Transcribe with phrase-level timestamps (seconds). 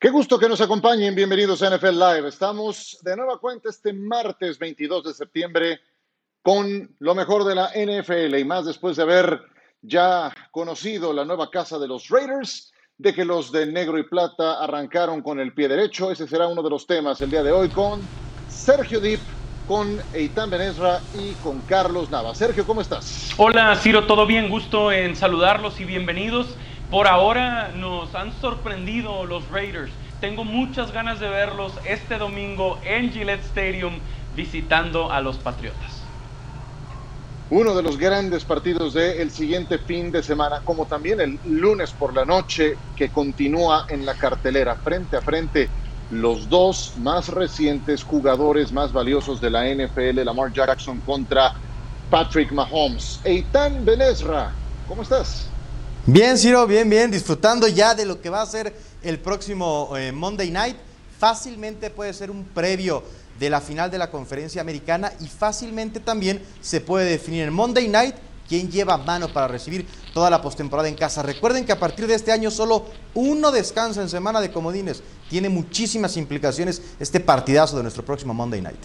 [0.00, 1.16] Qué gusto que nos acompañen.
[1.16, 2.28] Bienvenidos a NFL Live.
[2.28, 5.80] Estamos de nueva cuenta este martes 22 de septiembre
[6.40, 9.42] con lo mejor de la NFL y más después de haber
[9.82, 14.62] ya conocido la nueva casa de los Raiders, de que los de negro y plata
[14.62, 16.12] arrancaron con el pie derecho.
[16.12, 18.00] Ese será uno de los temas el día de hoy con
[18.48, 19.18] Sergio Dip,
[19.66, 22.36] con Eitan Benesra y con Carlos Nava.
[22.36, 23.34] Sergio, ¿cómo estás?
[23.36, 24.48] Hola, Ciro, ¿todo bien?
[24.48, 26.54] Gusto en saludarlos y bienvenidos.
[26.90, 29.90] Por ahora nos han sorprendido los Raiders.
[30.22, 33.98] Tengo muchas ganas de verlos este domingo en Gillette Stadium
[34.34, 36.02] visitando a los Patriotas.
[37.50, 42.14] Uno de los grandes partidos del siguiente fin de semana, como también el lunes por
[42.14, 45.68] la noche, que continúa en la cartelera frente a frente
[46.10, 51.52] los dos más recientes jugadores más valiosos de la NFL, Lamar Jackson contra
[52.10, 53.20] Patrick Mahomes.
[53.24, 54.52] Eitan Benesra,
[54.86, 55.50] ¿cómo estás?
[56.10, 60.10] Bien, Ciro, bien, bien, disfrutando ya de lo que va a ser el próximo eh,
[60.10, 60.74] Monday Night.
[61.18, 63.02] Fácilmente puede ser un previo
[63.38, 67.88] de la final de la conferencia americana y fácilmente también se puede definir en Monday
[67.88, 68.14] Night
[68.48, 71.22] quién lleva mano para recibir toda la postemporada en casa.
[71.22, 75.02] Recuerden que a partir de este año solo uno descansa en semana de comodines.
[75.28, 78.80] Tiene muchísimas implicaciones este partidazo de nuestro próximo Monday Night.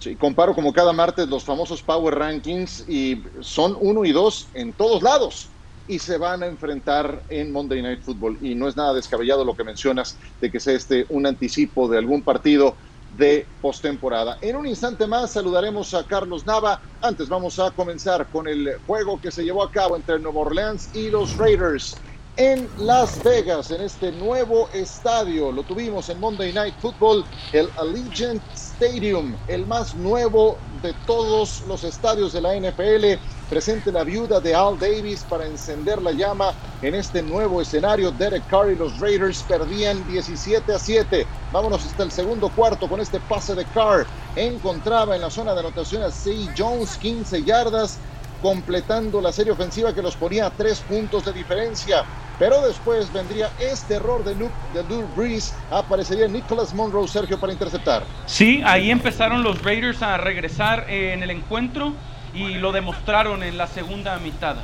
[0.00, 4.74] Sí, comparo como cada martes los famosos Power Rankings y son uno y dos en
[4.74, 5.48] todos lados
[5.88, 8.38] y se van a enfrentar en Monday Night Football.
[8.40, 11.98] Y no es nada descabellado lo que mencionas de que sea este un anticipo de
[11.98, 12.76] algún partido
[13.08, 14.36] de postemporada.
[14.42, 16.80] En un instante más saludaremos a Carlos Nava.
[17.00, 20.90] Antes vamos a comenzar con el juego que se llevó a cabo entre Nueva Orleans
[20.94, 22.04] y los Raiders
[22.38, 25.50] en Las Vegas, en este nuevo estadio.
[25.50, 31.82] Lo tuvimos en Monday Night Football, el Allegiant Stadium, el más nuevo de todos los
[31.82, 33.20] estadios de la NFL.
[33.50, 38.12] Presente la viuda de Al Davis para encender la llama en este nuevo escenario.
[38.12, 41.26] Derek Carr y los Raiders perdían 17 a 7.
[41.50, 44.06] Vámonos hasta el segundo cuarto con este pase de Carr.
[44.36, 46.46] Encontraba en la zona de anotación a C.
[46.56, 47.98] Jones, 15 yardas
[48.42, 52.04] completando la serie ofensiva que los ponía a tres puntos de diferencia.
[52.38, 54.82] Pero después vendría este error de Luke, de
[55.16, 58.04] Breeze, aparecería Nicholas Monroe, Sergio, para interceptar.
[58.26, 61.94] Sí, ahí empezaron los Raiders a regresar en el encuentro
[62.32, 64.56] y lo demostraron en la segunda mitad.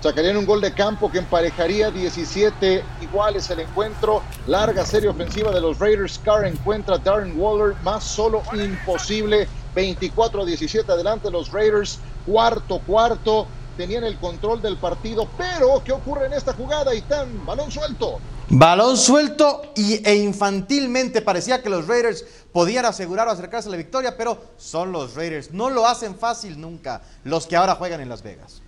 [0.00, 4.22] Sacarían un gol de campo que emparejaría 17 iguales el encuentro.
[4.46, 6.20] Larga serie ofensiva de los Raiders.
[6.22, 9.48] Carr encuentra a Darren Waller, más solo imposible.
[9.74, 11.98] 24 a 17 adelante los Raiders.
[12.26, 13.46] Cuarto, cuarto
[13.76, 16.94] tenían el control del partido, pero ¿qué ocurre en esta jugada?
[16.94, 18.18] Y tan balón suelto.
[18.50, 23.76] Balón suelto y, e infantilmente parecía que los Raiders podían asegurar o acercarse a la
[23.76, 25.50] victoria, pero son los Raiders.
[25.52, 28.62] No lo hacen fácil nunca los que ahora juegan en Las Vegas.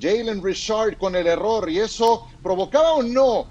[0.00, 3.46] Jalen Richard con el error y eso provocaba o no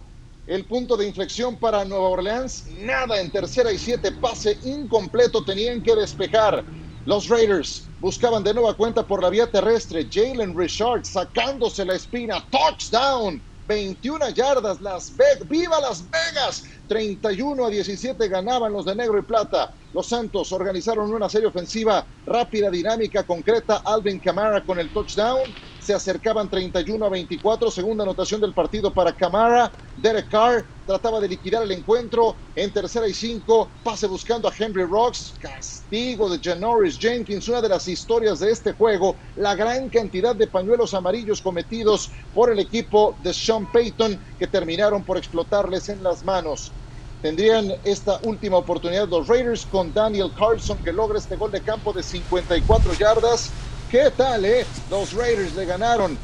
[0.47, 2.65] el punto de inflexión para Nueva Orleans.
[2.79, 6.63] Nada en tercera y siete, pase incompleto, tenían que despejar.
[7.07, 10.09] Los Raiders buscaban de nueva cuenta por la vía terrestre.
[10.11, 12.45] Jalen Richard sacándose la espina.
[12.51, 13.41] Touchdown.
[13.65, 14.81] 21 yardas.
[14.81, 15.47] Las Vegas.
[15.47, 16.65] ¡Viva Las Vegas!
[16.85, 19.73] 31 a 17 ganaban los de negro y plata.
[19.93, 23.77] Los Santos organizaron una serie ofensiva rápida, dinámica, concreta.
[23.85, 25.55] Alvin Camara con el touchdown.
[25.87, 27.71] Se acercaban 31 a 24.
[27.71, 29.71] Segunda anotación del partido para Camara.
[29.95, 32.35] Derek Carr trataba de liquidar el encuentro.
[32.53, 35.35] En tercera y cinco, pase buscando a Henry Rocks.
[35.39, 37.47] Castigo de Janoris Jenkins.
[37.47, 39.15] Una de las historias de este juego.
[39.35, 45.05] La gran cantidad de pañuelos amarillos cometidos por el equipo de Sean Payton que terminaron
[45.05, 46.73] por explotarles en las manos
[47.19, 51.91] tendrían esta última oportunidad los Raiders con Daniel Carlson que logra este gol de campo
[51.91, 53.57] de 54 yardas.
[53.89, 54.65] ¿Qué tal, eh?
[54.91, 56.17] Los Raiders le ganaron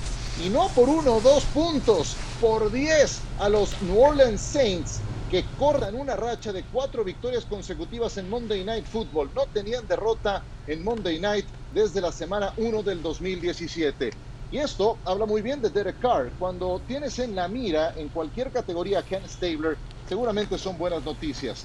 [0.43, 4.99] y no por uno o dos puntos, por 10 a los New Orleans Saints
[5.31, 9.29] que cortan una racha de cuatro victorias consecutivas en Monday Night Football.
[9.33, 14.11] No tenían derrota en Monday Night desde la semana 1 del 2017.
[14.51, 16.31] Y esto habla muy bien de Derek Carr.
[16.37, 19.77] Cuando tienes en la mira en cualquier categoría a Ken Stabler,
[20.09, 21.63] seguramente son buenas noticias.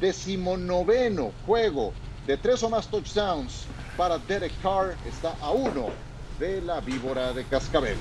[0.00, 1.92] Decimonoveno juego
[2.26, 3.64] de tres o más touchdowns
[3.96, 5.88] para Derek Carr está a uno
[6.38, 7.96] de la víbora de Cascabel.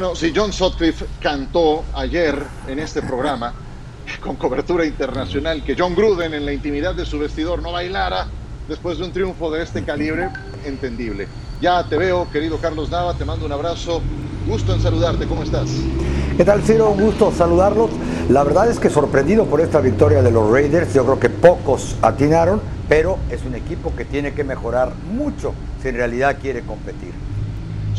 [0.00, 2.34] Bueno, si John Sutcliffe cantó ayer
[2.66, 3.52] en este programa
[4.22, 8.26] con cobertura internacional que John Gruden en la intimidad de su vestidor no bailara,
[8.66, 10.30] después de un triunfo de este calibre,
[10.64, 11.28] entendible.
[11.60, 14.00] Ya te veo, querido Carlos Nava, te mando un abrazo.
[14.46, 15.68] Gusto en saludarte, ¿cómo estás?
[16.34, 16.92] ¿Qué tal, Ciro?
[16.92, 17.90] Un gusto saludarlos.
[18.30, 21.96] La verdad es que sorprendido por esta victoria de los Raiders, yo creo que pocos
[22.00, 25.52] atinaron, pero es un equipo que tiene que mejorar mucho
[25.82, 27.12] si en realidad quiere competir.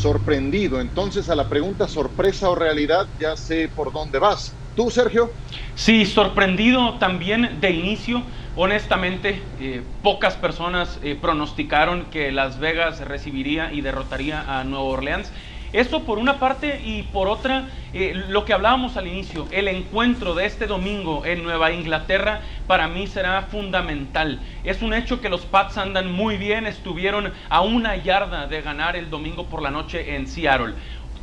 [0.02, 4.60] Sorprendido, entonces a la pregunta sorpresa o realidad ya sé por dónde vas.
[4.74, 5.30] ¿Tú, Sergio?
[5.74, 8.26] Sí, sorprendido también de inicio.
[8.56, 15.34] Honestamente, eh, pocas personas eh, pronosticaron que Las Vegas recibiría y derrotaría a Nueva Orleans.
[15.74, 20.36] Eso por una parte y por otra, eh, lo que hablábamos al inicio, el encuentro
[20.36, 24.42] de este domingo en Nueva Inglaterra para mí será fundamental.
[24.66, 28.98] Es un hecho que los Pats andan muy bien, estuvieron a una yarda de ganar
[28.98, 30.76] el domingo por la noche en Seattle.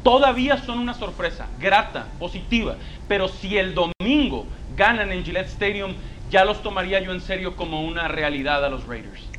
[0.02, 5.94] Todavía son una sorpresa, grata, positiva, pero si el domingo ganan en Gillette Stadium,
[6.30, 9.37] ya los tomaría yo en serio como una realidad a los Raiders.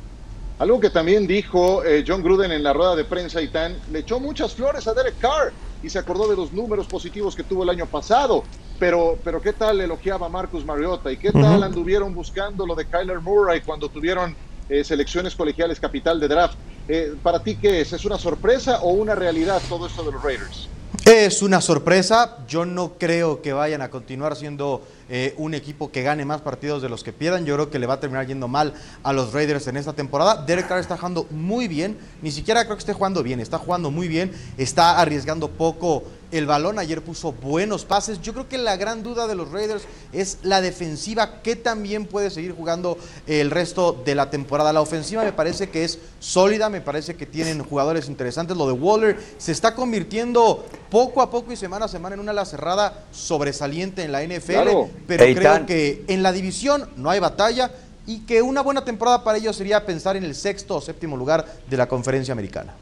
[0.60, 4.00] Algo que también dijo eh, John Gruden en la rueda de prensa y tan, le
[4.00, 7.62] echó muchas flores a Derek Carr y se acordó de los números positivos que tuvo
[7.62, 8.44] el año pasado.
[8.76, 11.10] Pero, pero ¿qué tal elogiaba a Marcus Mariota?
[11.10, 14.36] ¿Y qué tal anduvieron buscando lo de Kyler Murray cuando tuvieron
[14.68, 16.58] eh, selecciones colegiales capital de draft?
[16.86, 17.94] Eh, ¿Para ti qué es?
[17.94, 20.74] ¿Es una sorpresa o una realidad todo esto de los Raiders?
[21.04, 22.38] Es una sorpresa.
[22.46, 26.82] Yo no creo que vayan a continuar siendo eh, un equipo que gane más partidos
[26.82, 27.46] de los que pierdan.
[27.46, 30.44] Yo creo que le va a terminar yendo mal a los Raiders en esta temporada.
[30.44, 33.90] Derek Carr está jugando muy bien, ni siquiera creo que esté jugando bien, está jugando
[33.90, 36.78] muy bien, está arriesgando poco el balón.
[36.78, 38.20] Ayer puso buenos pases.
[38.20, 42.30] Yo creo que la gran duda de los Raiders es la defensiva, que también puede
[42.30, 44.72] seguir jugando el resto de la temporada.
[44.72, 48.56] La ofensiva me parece que es sólida, me parece que tienen jugadores interesantes.
[48.56, 52.32] Lo de Waller se está convirtiendo poco a poco y semana a semana en una
[52.32, 54.70] ala cerrada sobresaliente en la NFL
[55.06, 57.70] pero creo que en la división no hay batalla
[58.06, 61.46] y que una buena temporada para ellos sería pensar en el sexto o séptimo lugar
[61.68, 62.74] de la conferencia americana.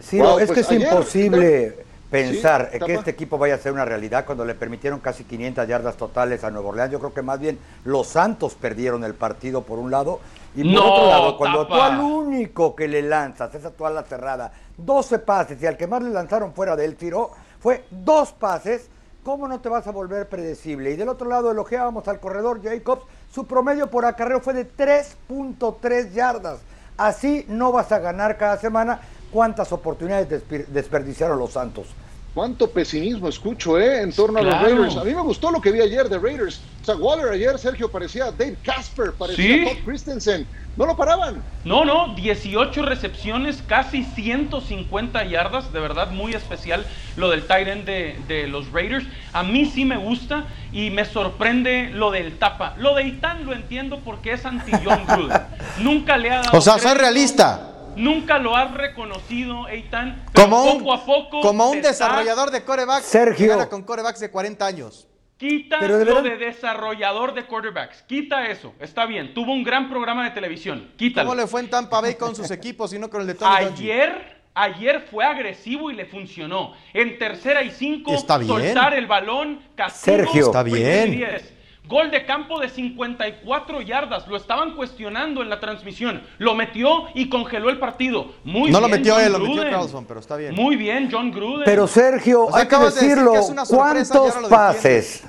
[0.00, 1.83] Sí, es que pues es imposible
[2.14, 5.96] pensar que este equipo vaya a ser una realidad cuando le permitieron casi 500 yardas
[5.96, 6.92] totales a Nuevo Orleans.
[6.92, 10.20] Yo creo que más bien los Santos perdieron el partido por un lado
[10.54, 15.18] y por otro lado, cuando tú al único que le lanzas esa toalla cerrada, 12
[15.18, 18.88] pases y al que más le lanzaron fuera del tiro fue dos pases
[19.24, 20.92] ¿cómo no te vas a volver predecible?
[20.92, 23.02] Y del otro lado elogiábamos al corredor Jacobs,
[23.32, 26.60] su promedio por acarreo fue de 3.3 yardas.
[26.96, 29.00] Así no vas a ganar cada semana.
[29.32, 31.88] ¿Cuántas oportunidades desperdiciaron los Santos?
[32.34, 34.02] Cuánto pesimismo escucho, ¿eh?
[34.02, 34.96] En torno a los Raiders.
[34.96, 36.60] A mí me gustó lo que vi ayer de Raiders.
[36.82, 40.44] O sea, Waller ayer, Sergio, parecía Dave Casper, parecía Todd Christensen.
[40.76, 41.40] No lo paraban.
[41.64, 45.72] No, no, 18 recepciones, casi 150 yardas.
[45.72, 46.84] De verdad, muy especial
[47.16, 49.06] lo del tight end de, de los Raiders.
[49.32, 52.74] A mí sí me gusta y me sorprende lo del tapa.
[52.78, 55.40] Lo de Itán lo entiendo porque es anti-John Gruden.
[55.78, 56.58] Nunca le ha dado.
[56.58, 57.73] O sea, soy realista.
[57.96, 60.24] Nunca lo has reconocido, Eitan.
[60.34, 61.40] Como un, poco a poco.
[61.40, 63.06] Como un desarrollador de corebacks.
[63.06, 63.68] Sergio.
[63.68, 65.08] con corebacks de 40 años.
[65.36, 68.02] Quita lo de desarrollador de quarterbacks.
[68.02, 68.72] Quita eso.
[68.78, 69.34] Está bien.
[69.34, 70.92] Tuvo un gran programa de televisión.
[70.96, 71.28] Quítalo.
[71.28, 73.52] ¿Cómo le fue en Tampa Bay con sus equipos y no con el de Tony
[73.52, 76.74] Ayer, ayer fue agresivo y le funcionó.
[76.92, 78.48] En tercera y cinco, está bien.
[78.48, 80.16] soltar el balón, castigo.
[80.18, 81.20] Sergio, está bien.
[81.86, 84.26] Gol de campo de 54 yardas.
[84.26, 86.22] Lo estaban cuestionando en la transmisión.
[86.38, 88.32] Lo metió y congeló el partido.
[88.42, 88.82] Muy no bien.
[88.82, 90.54] lo metió él, lo metió Carlson, pero está bien.
[90.54, 91.64] Muy bien, John Gruden.
[91.64, 93.32] Pero Sergio, hay que decirlo.
[93.68, 95.24] ¿Cuántos pases?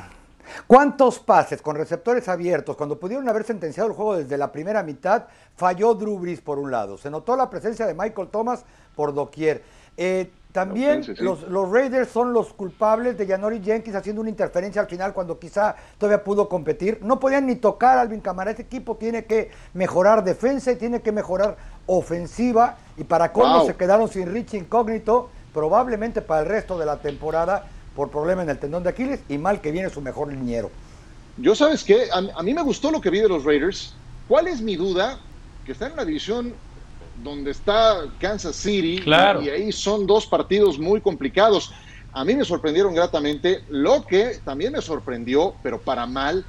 [0.67, 5.25] ¿Cuántos pases con receptores abiertos, cuando pudieron haber sentenciado el juego desde la primera mitad,
[5.55, 6.97] falló Drew Brees por un lado?
[6.97, 9.63] Se notó la presencia de Michael Thomas por doquier.
[9.97, 14.87] Eh, también los, los, Raiders son los culpables de Janori Jenkins haciendo una interferencia al
[14.87, 16.99] final cuando quizá todavía pudo competir.
[17.01, 18.51] No podían ni tocar a Alvin Camara.
[18.51, 21.57] Este equipo tiene que mejorar defensa y tiene que mejorar
[21.87, 22.77] ofensiva.
[22.95, 27.67] Y para cómo se quedaron sin Rich Incógnito, probablemente para el resto de la temporada
[27.93, 30.71] por problema en el tendón de Aquiles y mal que viene su mejor liniero.
[31.35, 33.93] Yo sabes qué, a, a mí me gustó lo que vi de los Raiders.
[34.29, 35.19] ¿Cuál es mi duda?
[35.65, 36.53] Que está en una división
[37.23, 41.71] donde está Kansas City y ahí son dos partidos muy complicados.
[42.13, 43.63] A mí me sorprendieron gratamente.
[43.69, 46.45] Lo que también me sorprendió, pero para mal,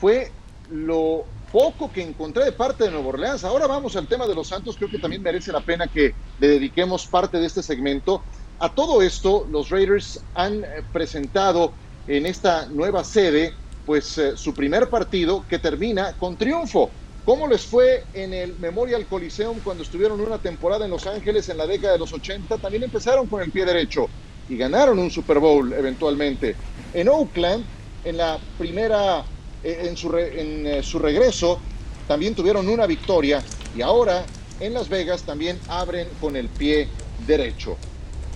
[0.00, 0.30] fue
[0.70, 3.44] lo poco que encontré de parte de Nueva Orleans.
[3.44, 4.76] Ahora vamos al tema de los Santos.
[4.76, 8.22] Creo que también merece la pena que le dediquemos parte de este segmento.
[8.58, 11.72] A todo esto, los Raiders han eh, presentado
[12.06, 13.54] en esta nueva sede,
[13.86, 16.90] pues eh, su primer partido que termina con triunfo.
[17.28, 21.58] ¿Cómo les fue en el Memorial Coliseum cuando estuvieron una temporada en Los Ángeles en
[21.58, 22.56] la década de los 80?
[22.56, 24.08] También empezaron con el pie derecho
[24.48, 26.56] y ganaron un Super Bowl eventualmente.
[26.94, 27.66] En Oakland,
[28.06, 29.26] en la primera,
[29.62, 31.60] eh, en, su, en eh, su regreso,
[32.06, 33.44] también tuvieron una victoria
[33.76, 34.24] Y ahora
[34.58, 36.88] en Las Vegas también abren con el pie
[37.26, 37.76] derecho.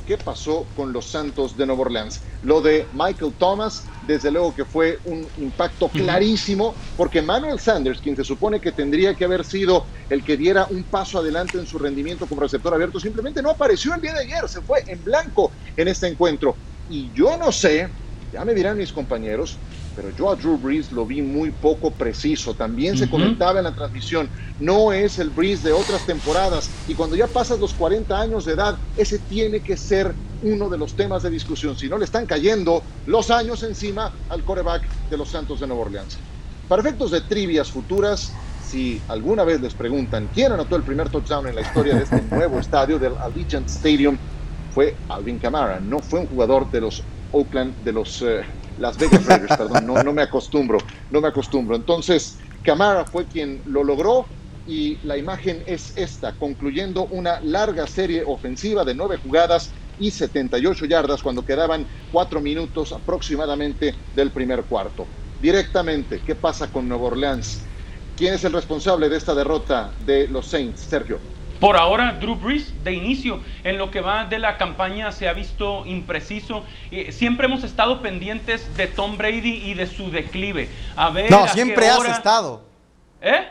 [0.07, 2.23] ¿Qué pasó con los Santos de Nueva Orleans?
[2.43, 8.17] Lo de Michael Thomas, desde luego que fue un impacto clarísimo, porque Manuel Sanders, quien
[8.17, 11.79] se supone que tendría que haber sido el que diera un paso adelante en su
[11.79, 15.53] rendimiento como receptor abierto, simplemente no apareció el día de ayer, se fue en blanco
[15.77, 16.57] en este encuentro.
[16.89, 17.89] Y yo no sé,
[18.33, 19.57] ya me dirán mis compañeros,
[19.95, 22.55] pero yo a Drew Brees lo vi muy poco preciso.
[22.55, 24.29] También se comentaba en la transmisión,
[24.61, 26.71] no es el Brees de otras temporadas.
[26.89, 30.79] Y cuando ya pasas los 40 años de edad, ese tiene que ser uno de
[30.79, 31.77] los temas de discusión.
[31.77, 35.83] Si no, le están cayendo los años encima al coreback de los Santos de Nueva
[35.83, 36.19] Orleans.
[36.69, 38.33] Para efectos de trivias futuras,
[38.67, 42.23] si alguna vez les preguntan quién anotó el primer touchdown en la historia de este
[42.31, 44.17] nuevo estadio del Allegiant Stadium,
[44.73, 45.81] fue Alvin Kamara.
[45.81, 48.23] No fue un jugador de los Oakland, de los...
[48.23, 48.43] Eh,
[48.83, 50.77] las Vegas Raiders, perdón, no, me acostumbro,
[51.11, 51.77] no me acostumbro.
[51.77, 54.27] Entonces, Camara fue quien lo logró
[54.67, 60.87] y la imagen es esta, concluyendo una larga serie ofensiva de nueve jugadas y 78
[60.87, 65.07] yardas cuando quedaban cuatro minutos aproximadamente del primer cuarto.
[65.39, 67.63] Directamente, ¿qué pasa con Nueva Orleans?
[68.17, 71.21] ¿Quién es el responsable de esta derrota de los Saints, Sergio?
[71.63, 75.33] Por ahora, Drew Brees, de inicio, en lo que va de la campaña, se ha
[75.33, 76.65] visto impreciso.
[77.11, 80.69] siempre hemos estado pendientes de Tom Brady y de su declive.
[80.97, 82.65] A ver no, siempre has estado.
[83.21, 83.47] ¿Eh?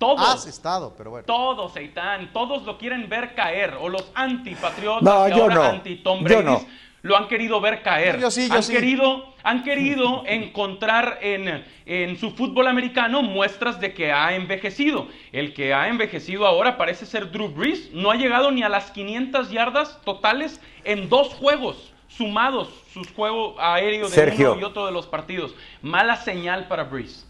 [0.00, 0.28] Todos.
[0.28, 1.24] Has estado, pero bueno.
[1.24, 3.76] Todos, Eitan, todos lo quieren ver caer.
[3.80, 6.66] O los antipatriotas no, yo ahora anti-Tom Brady
[7.02, 8.18] lo han querido ver caer.
[8.18, 8.72] Yo sí, yo han sí.
[8.72, 15.08] Querido, han querido encontrar en, en, su fútbol americano muestras de que ha envejecido.
[15.32, 17.90] El que ha envejecido ahora parece ser Drew Brees.
[17.92, 23.56] No ha llegado ni a las 500 yardas totales en dos juegos sumados, sus juegos
[23.58, 25.54] aéreos de uno y otro de los partidos.
[25.80, 27.26] Mala señal para Brees.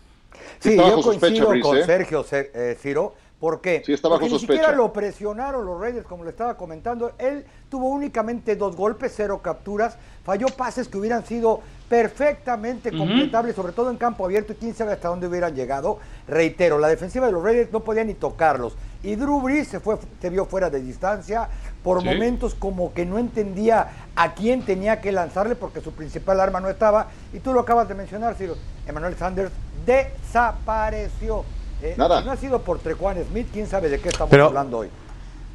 [0.59, 1.85] Sí, yo coincido con ¿eh?
[1.85, 3.83] Sergio eh, Ciro ¿Por qué?
[3.85, 7.11] Sí, Porque ni siquiera lo presionaron los Reyes, como le estaba comentando.
[7.19, 13.73] Él tuvo únicamente dos golpes, cero capturas, falló pases que hubieran sido perfectamente completables, sobre
[13.73, 15.99] todo en campo abierto, y quién sabe hasta dónde hubieran llegado.
[16.29, 18.77] Reitero, la defensiva de los Reyes no podía ni tocarlos.
[19.03, 21.49] Y Drew Brees se, fue, se vio fuera de distancia,
[21.83, 26.61] por momentos como que no entendía a quién tenía que lanzarle porque su principal arma
[26.61, 27.09] no estaba.
[27.33, 28.55] Y tú lo acabas de mencionar, Ciro.
[28.87, 29.51] Emmanuel Sanders
[29.85, 31.45] desapareció.
[31.83, 32.21] Eh, Nada.
[32.21, 34.89] Si no ha sido por Trejuan Smith, quién sabe de qué estamos hablando hoy.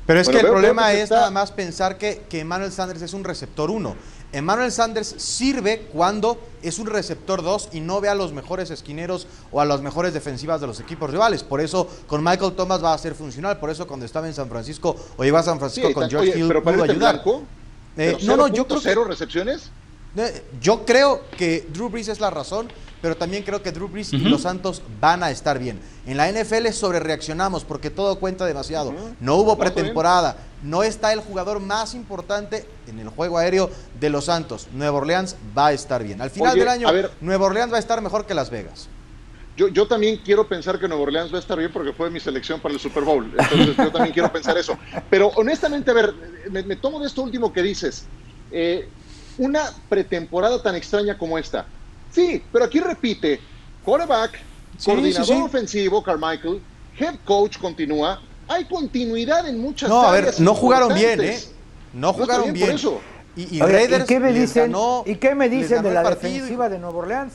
[0.06, 3.24] Pero es que el problema es nada más pensar que, que Emmanuel Sanders es un
[3.26, 3.96] receptor 1.
[4.34, 9.28] Emmanuel Sanders sirve cuando es un receptor 2 y no ve a los mejores esquineros
[9.52, 11.44] o a las mejores defensivas de los equipos rivales.
[11.44, 13.58] Por eso con Michael Thomas va a ser funcional.
[13.60, 16.48] Por eso cuando estaba en San Francisco o iba a San Francisco con George Hill
[16.62, 17.22] pudo ayudar.
[17.98, 19.72] Eh, no, no, yo creo cero recepciones.
[20.60, 22.68] Yo creo que Drew Brees es la razón
[23.02, 25.80] pero también creo que Drew Brees y los Santos van a estar bien.
[26.06, 28.94] En la NFL sobre reaccionamos porque todo cuenta demasiado.
[29.20, 34.26] No hubo pretemporada, no está el jugador más importante en el juego aéreo de los
[34.26, 34.68] Santos.
[34.74, 36.22] Nueva Orleans va a estar bien.
[36.22, 36.90] Al final del año,
[37.22, 38.90] Nueva Orleans va a estar mejor que Las Vegas.
[39.56, 42.20] Yo, yo, también quiero pensar que Nueva Orleans va a estar bien porque fue mi
[42.20, 43.26] selección para el Super Bowl.
[43.26, 44.78] Entonces yo también quiero pensar eso.
[45.10, 46.14] Pero honestamente, a ver,
[46.52, 48.06] me, tomo de esto último que dices.
[48.52, 48.88] Eh,
[49.38, 51.66] una pretemporada tan extraña como esta,
[52.12, 53.40] Sí, pero aquí repite,
[53.84, 54.40] quarterback,
[54.84, 56.62] coordinador ofensivo, Carmichael,
[56.98, 61.40] head coach continúa, hay continuidad en muchas No, a ver, no jugaron bien, ¿eh?
[61.94, 62.78] No jugaron bien.
[63.36, 64.74] Y, Raiders qué me dicen,
[65.06, 67.34] ¿y qué me dicen de la defensiva de Nueva Orleans?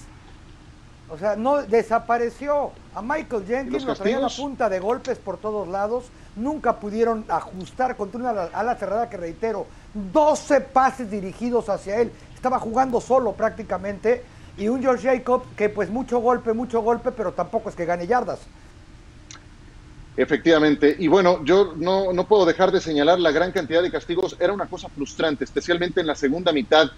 [1.08, 2.72] O sea, no desapareció.
[2.94, 6.06] A Michael Jenkins lo traía la punta de golpes por todos lados.
[6.34, 12.10] Nunca pudieron ajustar contra una ala cerrada que reitero, 12 pases dirigidos hacia él.
[12.34, 14.22] Estaba jugando solo prácticamente
[14.56, 18.06] y un George Jacob que pues mucho golpe, mucho golpe, pero tampoco es que gane
[18.06, 18.40] yardas.
[20.16, 24.36] Efectivamente, y bueno, yo no, no puedo dejar de señalar la gran cantidad de castigos,
[24.38, 26.90] era una cosa frustrante, especialmente en la segunda mitad.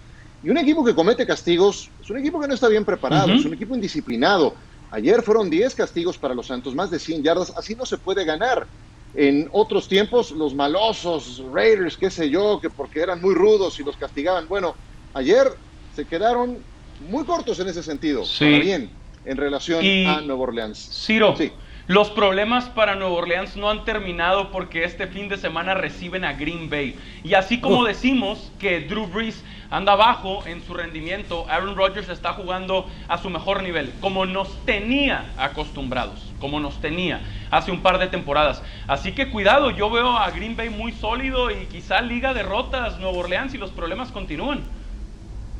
[0.42, 3.44] Y un equipo que comete castigos es un equipo que no está bien preparado, es
[3.44, 4.54] un equipo indisciplinado.
[4.90, 8.24] Ayer fueron 10 castigos para los Santos, más de 100 yardas, así no se puede
[8.24, 8.66] ganar.
[9.16, 13.84] En otros tiempos, los malosos, Raiders, qué sé yo, que porque eran muy rudos y
[13.84, 14.48] los castigaban.
[14.48, 14.76] Bueno,
[15.12, 15.46] ayer
[15.94, 16.64] se quedaron
[16.98, 18.24] muy cortos en ese sentido.
[18.24, 18.58] Sí.
[18.58, 20.90] bien, en relación a Nueva Orleans.
[21.06, 21.52] Ciro, sí.
[21.86, 26.32] Los problemas para Nueva Orleans no han terminado porque este fin de semana reciben a
[26.32, 26.96] Green Bay.
[27.22, 32.32] Y así como decimos que Drew Brees anda bajo en su rendimiento, Aaron Rodgers está
[32.32, 37.98] jugando a su mejor nivel, como nos tenía acostumbrados, como nos tenía hace un par
[37.98, 38.62] de temporadas.
[38.86, 43.18] Así que cuidado, yo veo a Green Bay muy sólido y quizá liga derrotas Nueva
[43.18, 44.62] Orleans y los problemas continúan.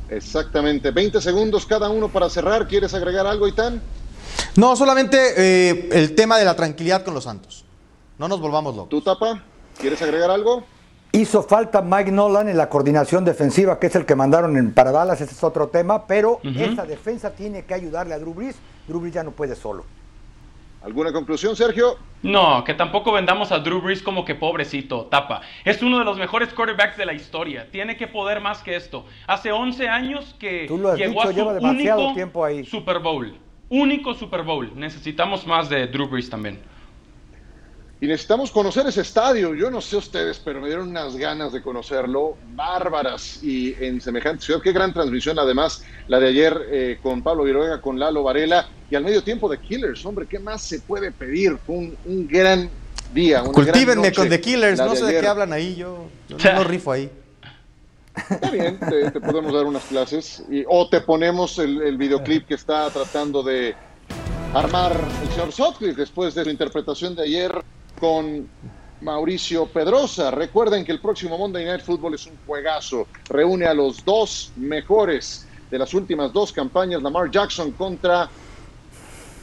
[0.09, 0.89] Exactamente.
[0.89, 2.67] 20 segundos cada uno para cerrar.
[2.67, 3.81] ¿Quieres agregar algo, Itán?
[4.55, 7.65] No, solamente eh, el tema de la tranquilidad con los Santos.
[8.17, 8.89] No nos volvamos locos.
[8.89, 9.43] ¿Tú, Tapa?
[9.79, 10.63] ¿Quieres agregar algo?
[11.11, 14.91] Hizo falta Mike Nolan en la coordinación defensiva, que es el que mandaron en para
[14.91, 18.57] Dallas, ese es otro tema, pero esa defensa tiene que ayudarle a Drew Brees.
[18.87, 19.85] Drew Brees ya no puede solo.
[20.83, 21.97] ¿Alguna conclusión, Sergio?
[22.21, 25.41] No, que tampoco vendamos a Drew Brees como que pobrecito, tapa.
[25.63, 27.71] Es uno de los mejores quarterbacks de la historia.
[27.71, 29.05] Tiene que poder más que esto.
[29.25, 32.65] Hace 11 años que llegó a su único tiempo ahí.
[32.65, 33.35] Super Bowl.
[33.69, 34.71] Único Super Bowl.
[34.75, 36.59] Necesitamos más de Drew Brees también.
[38.01, 39.55] Y necesitamos conocer ese estadio.
[39.55, 42.35] Yo no sé ustedes, pero me dieron unas ganas de conocerlo.
[42.53, 44.61] Bárbaras y en semejante ciudad.
[44.61, 48.95] Qué gran transmisión, además, la de ayer eh, con Pablo Viruega, con Lalo Varela y
[48.95, 50.05] al medio tiempo de Killers.
[50.05, 51.57] Hombre, ¿qué más se puede pedir?
[51.65, 52.69] Fue un, gran
[53.13, 53.41] día.
[53.41, 54.77] Cultívenme con The Killers.
[54.77, 55.75] No sé de, qué hablan ahí.
[55.75, 56.07] Yo,
[56.53, 57.09] no rifo ahí.
[58.29, 60.43] Está bien, te, podemos dar unas clases.
[60.67, 63.75] O te ponemos el, videoclip que está tratando de
[64.53, 67.51] armar el señor Sutcliffe después de su interpretación de ayer
[67.99, 68.47] con
[69.01, 70.31] Mauricio Pedrosa.
[70.31, 73.07] Recuerden que el próximo Monday Night Football es un juegazo.
[73.29, 78.29] Reúne a los dos mejores de las últimas dos campañas, Lamar Jackson contra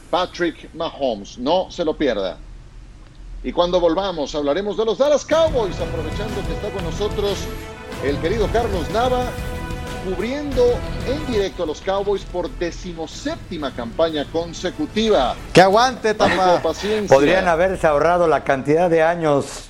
[0.09, 1.37] Patrick Mahomes.
[1.37, 2.37] No se lo pierda.
[3.43, 7.45] Y cuando volvamos hablaremos de los Dallas Cowboys, aprovechando que está con nosotros
[8.03, 9.25] el querido Carlos Nava,
[10.05, 10.63] cubriendo
[11.07, 15.35] en directo a los Cowboys por decimoséptima campaña consecutiva.
[15.53, 16.61] ¡Que aguante, Tapa!
[17.07, 19.69] Podrían haberse ahorrado la cantidad de años.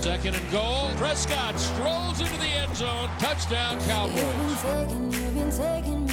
[0.00, 0.88] Second and goal.
[0.98, 3.10] Prescott strolls into the end zone.
[3.18, 6.05] Touchdown, Cowboys.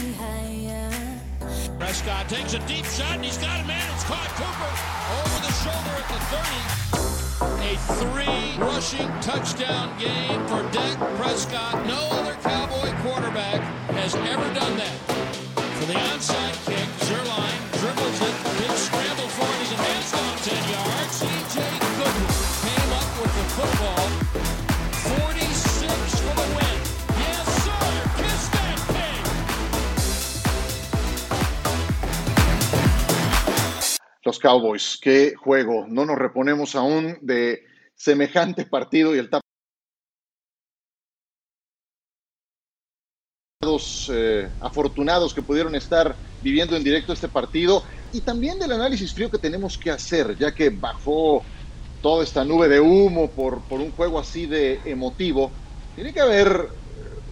[1.84, 3.84] Prescott takes a deep shot and he's got a man.
[3.94, 4.72] It's caught Cooper
[5.20, 6.20] over the shoulder at the
[7.44, 7.72] 30.
[7.72, 11.86] A three rushing touchdown game for Dak Prescott.
[11.86, 13.60] No other Cowboy quarterback
[13.92, 14.98] has ever done that.
[15.76, 16.53] For the onside
[34.26, 35.86] Los Cowboys, qué juego.
[35.88, 37.64] No nos reponemos aún de
[37.96, 39.42] semejante partido y el tap
[44.10, 49.30] eh, afortunados que pudieron estar viviendo en directo este partido y también del análisis frío
[49.30, 51.46] que tenemos que hacer, ya que bajó
[52.02, 55.54] toda esta nube de humo por, por un juego así de emotivo.
[55.96, 56.68] Tiene que haber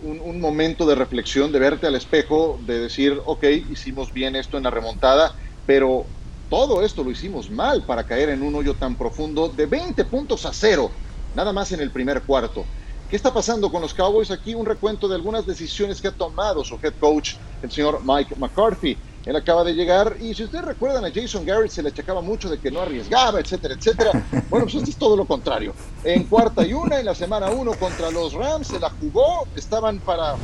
[0.01, 4.57] un, un, momento de reflexión, de verte al espejo, de decir, ok, hicimos bien esto
[4.57, 6.07] en la remontada, pero
[6.51, 10.45] todo esto lo hicimos mal para caer en un hoyo tan profundo de 20 puntos
[10.45, 10.91] a cero,
[11.33, 12.65] nada más en el primer cuarto.
[13.09, 14.31] ¿Qué está pasando con los Cowboys?
[14.31, 18.35] Aquí un recuento de algunas decisiones que ha tomado su head coach, el señor Mike
[18.35, 18.97] McCarthy.
[19.25, 22.49] Él acaba de llegar y si ustedes recuerdan a Jason Garrett se le achacaba mucho
[22.49, 24.11] de que no arriesgaba, etcétera, etcétera.
[24.49, 25.73] Bueno, pues esto es todo lo contrario.
[26.03, 29.99] En cuarta y una, en la semana uno contra los Rams, se la jugó, estaban
[29.99, 30.35] para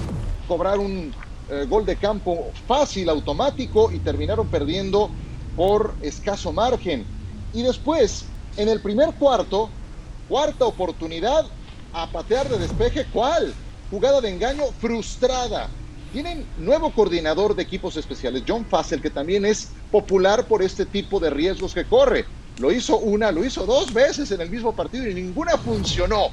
[0.48, 1.14] cobrar un
[1.50, 5.10] eh, gol de campo fácil, automático y terminaron perdiendo
[5.58, 7.04] por escaso margen.
[7.54, 8.24] Y después,
[8.56, 9.70] en el primer cuarto,
[10.30, 11.46] cuarta oportunidad
[11.92, 13.54] a patear de despeje, ¿cuál?
[13.90, 15.68] Jugada de engaño frustrada.
[16.14, 21.20] Tienen nuevo coordinador de equipos especiales, John Fassel, que también es popular por este tipo
[21.20, 22.26] de riesgos que corre.
[22.60, 26.30] Lo hizo una, lo hizo dos veces en el mismo partido y ninguna funcionó.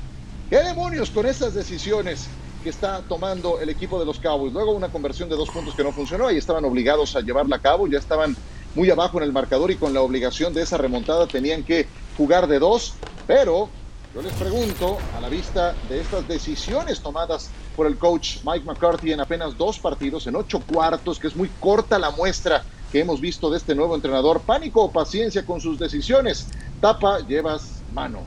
[0.50, 2.26] ¿Qué demonios con esas decisiones
[2.62, 4.52] que está tomando el equipo de los Cowboys?
[4.52, 7.60] Luego una conversión de dos puntos que no funcionó y estaban obligados a llevarla a
[7.60, 8.36] cabo, ya estaban
[8.74, 12.46] muy abajo en el marcador y con la obligación de esa remontada tenían que jugar
[12.46, 12.94] de dos,
[13.26, 13.68] pero
[14.14, 19.12] yo les pregunto, a la vista de estas decisiones tomadas por el coach Mike McCarthy
[19.12, 23.20] en apenas dos partidos, en ocho cuartos, que es muy corta la muestra que hemos
[23.20, 26.46] visto de este nuevo entrenador, pánico o paciencia con sus decisiones,
[26.80, 28.20] tapa, llevas mano.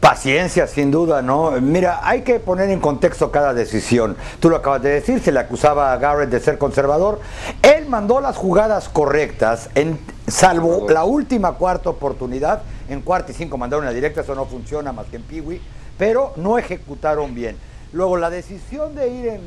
[0.00, 1.50] Paciencia, sin duda, ¿no?
[1.60, 4.16] Mira, hay que poner en contexto cada decisión.
[4.40, 7.20] Tú lo acabas de decir, se le acusaba a Garrett de ser conservador.
[7.60, 12.62] Él mandó las jugadas correctas, en, salvo la última cuarta oportunidad.
[12.88, 15.60] En cuarta y cinco mandaron una directa, eso no funciona más que en Piwi,
[15.98, 17.58] pero no ejecutaron bien.
[17.92, 19.40] Luego, la decisión de ir en,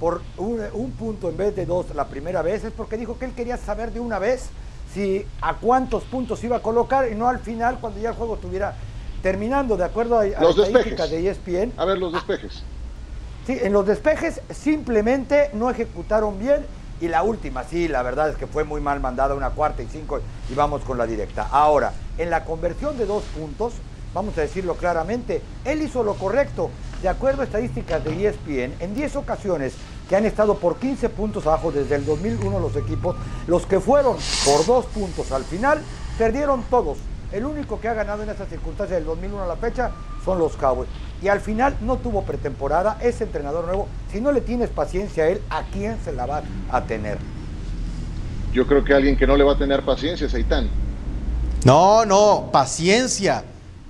[0.00, 3.26] por un, un punto en vez de dos la primera vez es porque dijo que
[3.26, 4.50] él quería saber de una vez
[4.92, 8.36] si a cuántos puntos iba a colocar y no al final cuando ya el juego
[8.38, 8.74] tuviera
[9.22, 11.72] terminando, de acuerdo a, los estadísticas de ESPN.
[11.76, 12.62] A ver, los despejes.
[13.46, 16.64] Sí, en los despejes simplemente no ejecutaron bien
[17.00, 19.88] y la última, sí, la verdad es que fue muy mal mandada, una cuarta y
[19.90, 21.48] cinco, y vamos con la directa.
[21.50, 23.72] Ahora, en la conversión de dos puntos,
[24.12, 26.70] vamos a decirlo claramente, él hizo lo correcto.
[27.00, 29.72] De acuerdo a estadísticas de ESPN, en 10 ocasiones
[30.10, 34.18] que han estado por 15 puntos abajo desde el 2001 los equipos, los que fueron
[34.44, 35.80] por dos puntos al final,
[36.18, 36.98] perdieron todos.
[37.32, 39.90] El único que ha ganado en esa circunstancia del 2001 a la fecha
[40.24, 40.88] son los Cowboys.
[41.22, 43.88] Y al final no tuvo pretemporada, es entrenador nuevo.
[44.10, 47.18] Si no le tienes paciencia a él, ¿a quién se la va a tener?
[48.52, 50.68] Yo creo que alguien que no le va a tener paciencia es Aitán.
[51.64, 53.44] No, no, paciencia.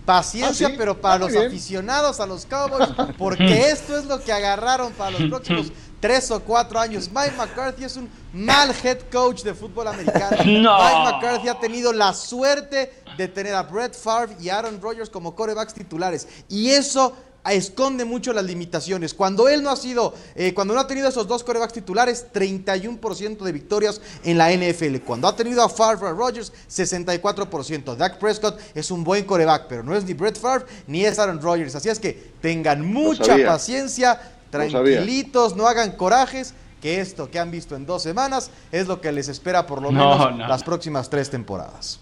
[0.04, 4.32] Paciencia, ah, pero para ah, los aficionados a los Cowboys, porque esto es lo que
[4.32, 7.08] agarraron para los próximos tres o cuatro años.
[7.12, 10.38] Mike McCarthy es un mal head coach de fútbol americano.
[10.44, 15.34] Mike McCarthy ha tenido la suerte de tener a Brett Favre y Aaron Rodgers como
[15.34, 16.26] corebacks titulares.
[16.48, 17.14] Y eso
[17.48, 19.14] esconde mucho las limitaciones.
[19.14, 23.44] Cuando él no ha sido, eh, cuando no ha tenido esos dos corebacks titulares, 31%
[23.44, 25.00] de victorias en la NFL.
[25.00, 27.96] Cuando ha tenido a Favre a Rodgers, 64%.
[27.96, 31.40] Dak Prescott es un buen coreback, pero no es ni Brett Favre ni es Aaron
[31.40, 31.74] Rodgers.
[31.74, 37.76] Así es que tengan mucha paciencia, tranquilitos, no hagan corajes que esto que han visto
[37.76, 42.00] en dos semanas es lo que les espera por lo menos las próximas tres temporadas.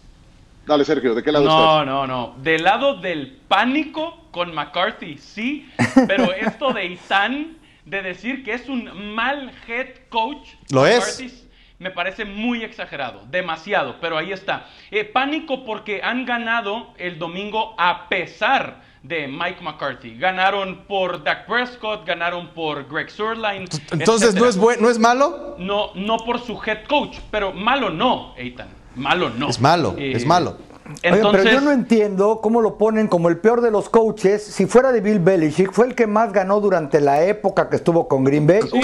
[0.66, 1.86] Dale, Sergio, ¿de qué lado no, estás?
[1.86, 2.42] No, no, no.
[2.42, 5.66] Del lado del pánico con McCarthy, sí.
[6.06, 7.56] Pero esto de Itán,
[7.86, 10.46] de decir que es un mal head coach.
[10.70, 11.46] Lo es.
[11.78, 14.66] Me parece muy exagerado, demasiado, pero ahí está.
[14.90, 20.18] Eh, pánico porque han ganado el domingo a pesar de Mike McCarthy.
[20.18, 23.68] Ganaron por Dak Prescott, ganaron por Greg Surline.
[23.92, 25.56] Entonces, ¿no es, ¿no es malo?
[25.58, 29.48] No, no por su head coach, pero malo no, Eitan malo no.
[29.48, 30.56] Es malo, es eh, malo.
[31.02, 34.42] pero yo no entiendo cómo lo ponen como el peor de los coaches.
[34.42, 38.08] Si fuera de Bill Belichick, fue el que más ganó durante la época que estuvo
[38.08, 38.60] con Green Bay.
[38.60, 38.80] ¿Con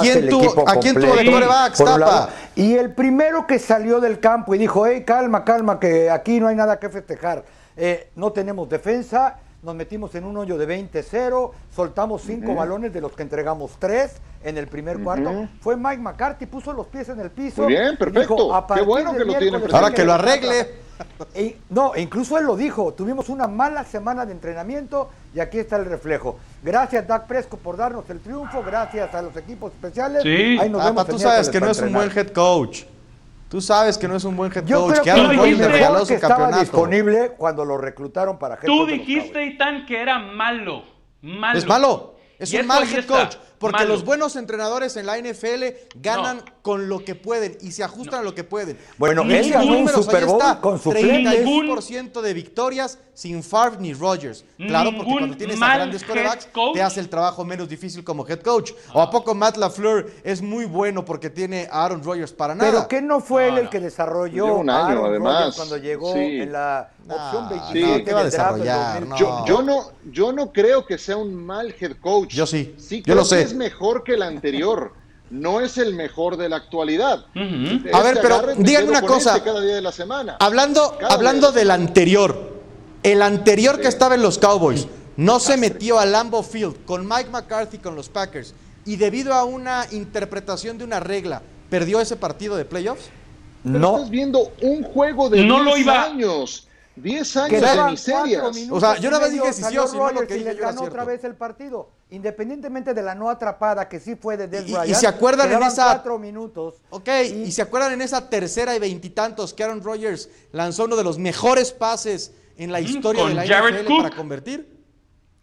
[0.00, 2.30] quién tuvo, ¿A quién tuvo de coreback?
[2.54, 6.48] Y el primero que salió del campo y dijo, hey, calma, calma, que aquí no
[6.48, 7.44] hay nada que festejar.
[7.82, 13.00] Eh, no tenemos defensa, nos metimos en un hoyo de 20-0, soltamos cinco balones de
[13.00, 15.48] los que entregamos tres en el primer cuarto.
[15.62, 17.62] Fue Mike McCarthy, puso los pies en el piso.
[17.62, 18.66] Muy bien, perfecto.
[18.74, 20.90] Qué bueno que lo tiene Ahora que lo arregle.
[21.34, 25.76] E, no, incluso él lo dijo, tuvimos una mala semana de entrenamiento y aquí está
[25.76, 26.38] el reflejo.
[26.62, 30.22] Gracias, Doug Presco, por darnos el triunfo, gracias a los equipos especiales.
[30.22, 32.82] Sí, Ahí nos ah, tú sabes que no es un buen head coach.
[33.50, 35.00] Tú sabes que no es un buen head Yo coach.
[35.02, 40.00] Creo que, que, que estaba disponible cuando lo reclutaron para head Tú dijiste, Itán, que
[40.00, 40.84] era malo.
[41.20, 41.58] Malo.
[41.58, 42.14] Es malo.
[42.38, 43.34] Es un mal head coach.
[43.60, 45.64] Porque los buenos entrenadores en la NFL
[45.96, 48.78] ganan con lo que pueden y se ajustan a lo que pueden.
[48.96, 54.46] Bueno, él ganó un Super Bowl con su 31% de victorias sin Favre ni Rodgers.
[54.56, 58.40] Claro, porque cuando tienes a grandes corebacks te hace el trabajo menos difícil como head
[58.40, 58.72] coach.
[58.94, 62.70] O a poco Matt LaFleur es muy bueno porque tiene a Aaron Rodgers para nada.
[62.70, 65.54] Pero que no fue él el que desarrolló un año, además.
[65.54, 69.06] cuando llegó en la opción 27 ¿Qué va a desarrollar?
[69.18, 72.32] Yo, no, yo no creo que sea un mal head coach.
[72.32, 72.74] Yo sí.
[72.78, 73.49] Sí, yo lo sé.
[73.50, 74.92] Es mejor que el anterior
[75.30, 77.24] no es el mejor de la actualidad.
[77.92, 79.36] A ver, pero díganme una cosa.
[79.36, 80.36] Este cada día de la semana.
[80.40, 82.60] Hablando, hablando del anterior,
[83.02, 87.30] el anterior que estaba en los Cowboys no se metió a Lambeau Field con Mike
[87.30, 92.56] McCarthy con los Packers y debido a una interpretación de una regla, ¿perdió ese partido
[92.56, 93.10] de playoffs?
[93.62, 93.96] no.
[93.96, 96.66] Estás viendo un juego de no 10 años.
[96.96, 98.56] 10 años de miserias.
[98.70, 100.82] O sea, yo nada más dije si sí o si no lo que dije ganó
[100.82, 101.88] otra vez el partido.
[102.10, 105.62] Independientemente de la no atrapada que sí fue de Des y, y, se acuerdan en
[105.62, 106.82] esa cuatro minutos.
[106.90, 111.04] Ok, y, se acuerdan en esa tercera y veintitantos que Aaron Rodgers lanzó uno de
[111.04, 114.80] los mejores pases en la historia de la NFL para convertir.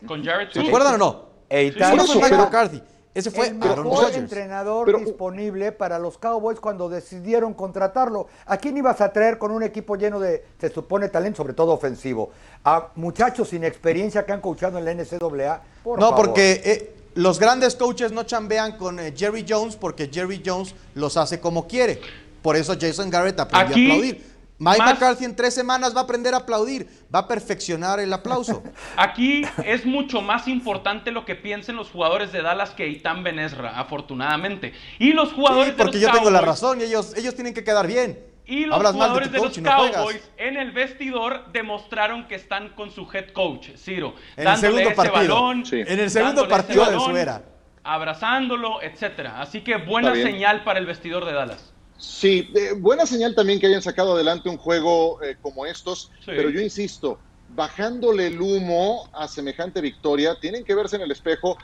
[0.06, 1.28] Con Jared ¿Se acuerdan o no?
[1.50, 2.84] Sí, McCarthy.
[3.18, 8.28] Ese fue el mejor entrenador disponible para los Cowboys cuando decidieron contratarlo.
[8.46, 11.72] ¿A quién ibas a traer con un equipo lleno de, se supone, talento, sobre todo
[11.74, 12.30] ofensivo?
[12.64, 15.62] A muchachos sin experiencia que han coachado en la NCAA.
[15.98, 20.76] no, porque eh, los grandes coaches no chambean con eh, Jerry Jones porque Jerry Jones
[20.94, 22.00] los hace como quiere.
[22.44, 24.37] Por eso Jason Garrett aprendió a aplaudir.
[24.60, 28.64] Mike McCarthy en tres semanas va a aprender a aplaudir, va a perfeccionar el aplauso.
[28.98, 33.80] Aquí es mucho más importante lo que piensen los jugadores de Dallas que Itan Benesra,
[33.80, 34.74] afortunadamente.
[34.98, 38.20] Y los jugadores porque yo tengo la razón y ellos, ellos tienen que quedar bien.
[38.48, 43.32] Y los jugadores de, los Cowboys en el vestidor demostraron que están con su head
[43.34, 44.16] coach, Ciro.
[44.38, 45.52] En el segundo partido.
[45.52, 47.44] En el segundo partido de su era.
[47.84, 49.42] Abrazándolo, etcétera.
[49.42, 51.74] Así que buena señal para el vestidor de Dallas.
[51.98, 56.62] Sí, buena señal también que hayan sacado adelante un juego eh, como estos, pero yo
[56.62, 57.20] insisto,
[57.56, 61.58] bajándole el humo a semejante victoria, tienen que verse en el espejo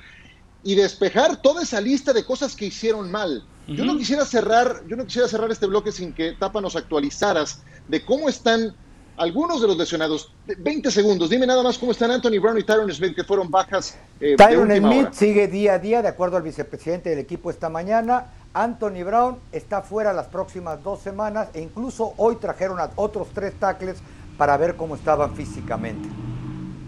[0.63, 3.45] y despejar toda esa lista de cosas que hicieron mal.
[3.67, 7.61] Yo no quisiera cerrar, yo no quisiera cerrar este bloque sin que Tapa nos actualizaras
[7.87, 8.75] de cómo están
[9.15, 12.91] algunos de los lesionados, 20 segundos, dime nada más cómo están Anthony Brown y Tyron
[12.91, 13.97] Smith, que fueron bajas.
[14.19, 18.31] Eh, Tyron Smith sigue día a día, de acuerdo al vicepresidente del equipo esta mañana.
[18.53, 23.53] Anthony Brown está fuera las próximas dos semanas e incluso hoy trajeron a otros tres
[23.59, 23.97] tackles
[24.37, 26.07] para ver cómo estaban físicamente.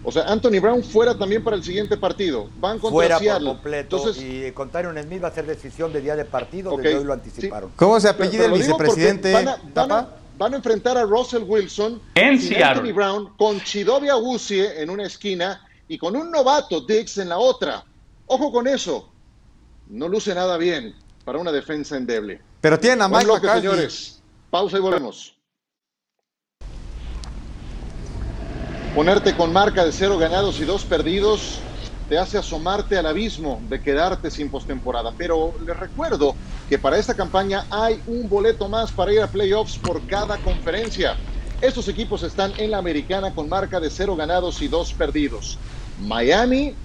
[0.04, 2.48] O sea, Anthony Brown fuera también para el siguiente partido.
[2.60, 3.48] Van contra fuera Seattle.
[3.48, 3.96] por completo.
[3.96, 7.04] Entonces, y con Tyron Smith va a ser decisión de día de partido, desde hoy
[7.04, 7.72] lo anticiparon.
[7.74, 9.32] ¿Cómo se apellida el vicepresidente?
[10.38, 12.64] Van a, enfrentar a Russell Wilson en Seattle.
[12.64, 17.38] Anthony Brown con Chidovia Uzie en una esquina y con un novato Dix en la
[17.38, 17.84] otra.
[18.26, 19.08] Ojo con eso.
[19.88, 20.94] No luce nada bien
[21.26, 22.40] para una defensa endeble.
[22.60, 23.60] Pero tienen a Mike McCarthy.
[23.60, 24.22] señores.
[24.48, 25.34] Pausa y volvemos.
[28.94, 31.58] Ponerte con marca de cero ganados y dos perdidos
[32.08, 35.12] te hace asomarte al abismo de quedarte sin postemporada.
[35.18, 36.36] Pero les recuerdo
[36.68, 41.16] que para esta campaña hay un boleto más para ir a playoffs por cada conferencia.
[41.60, 45.58] Estos equipos están en la americana con marca de cero ganados y dos perdidos.
[46.00, 46.76] Miami,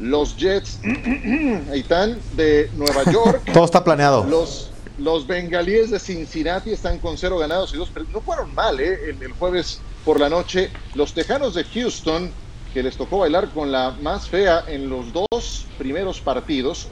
[0.00, 0.80] los Jets,
[1.72, 3.42] están, de Nueva York.
[3.52, 4.24] Todo está planeado.
[4.24, 8.14] Los, los bengalíes de Cincinnati están con cero ganados y dos perdidos.
[8.14, 9.10] No fueron mal, ¿eh?
[9.20, 10.70] el jueves por la noche.
[10.94, 12.30] Los Tejanos de Houston,
[12.72, 16.88] que les tocó bailar con la más fea en los dos primeros partidos.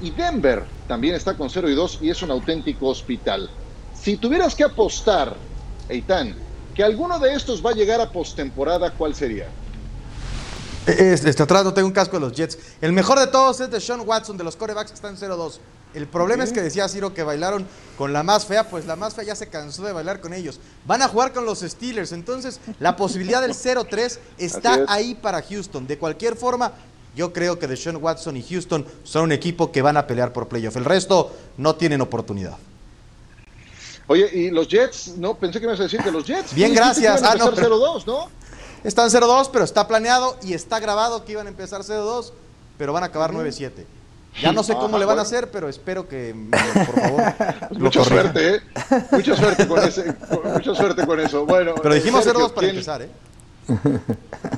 [0.00, 3.50] Y Denver también está con 0 y 2 y es un auténtico hospital.
[3.94, 5.36] Si tuvieras que apostar,
[5.88, 6.34] Eitan,
[6.74, 9.48] que alguno de estos va a llegar a postemporada, ¿cuál sería?
[10.86, 12.58] Este, atrás no tengo un casco de los Jets.
[12.80, 15.58] El mejor de todos es de Sean Watson, de los corebacks que están 0-2.
[15.94, 19.14] El problema es que decía Ciro que bailaron con la más fea, pues la más
[19.14, 20.60] fea ya se cansó de bailar con ellos.
[20.86, 25.86] Van a jugar con los Steelers, entonces la posibilidad del 0-3 está ahí para Houston.
[25.86, 26.72] De cualquier forma,
[27.16, 30.48] yo creo que Deshaun Watson y Houston son un equipo que van a pelear por
[30.48, 30.76] playoff.
[30.76, 32.58] El resto no tienen oportunidad.
[34.08, 36.54] Oye, y los Jets, no, pensé que me ibas a decir que los Jets.
[36.54, 37.22] Bien, gracias.
[37.22, 38.28] Ah, no, 0-2, ¿no?
[38.86, 42.30] Están 0-2, pero está planeado y está grabado que iban a empezar 0-2,
[42.78, 43.84] pero van a acabar 9-7.
[44.40, 46.32] Ya no sé cómo le van a hacer, pero espero que,
[46.86, 47.34] por favor.
[47.80, 48.60] mucha suerte, ¿eh?
[49.10, 50.14] Mucha suerte con, ese,
[50.54, 51.44] mucha suerte con eso.
[51.44, 53.10] Bueno, pero dijimos 0-2 para empezar, ¿eh?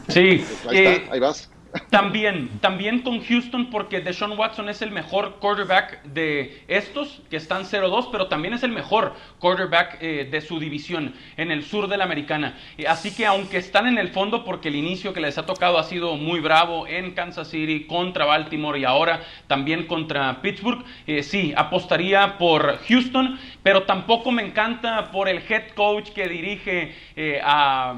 [0.09, 0.21] Sí.
[0.21, 1.49] Ahí, está, eh, ahí vas.
[1.91, 7.65] También, también con Houston porque Deshaun Watson es el mejor quarterback de estos que están
[7.65, 11.99] 0-2, pero también es el mejor quarterback eh, de su división en el sur de
[11.99, 12.59] la americana.
[12.89, 15.85] Así que aunque están en el fondo porque el inicio que les ha tocado ha
[15.85, 21.53] sido muy bravo en Kansas City contra Baltimore y ahora también contra Pittsburgh, eh, sí,
[21.57, 27.95] apostaría por Houston, pero tampoco me encanta por el head coach que dirige eh, a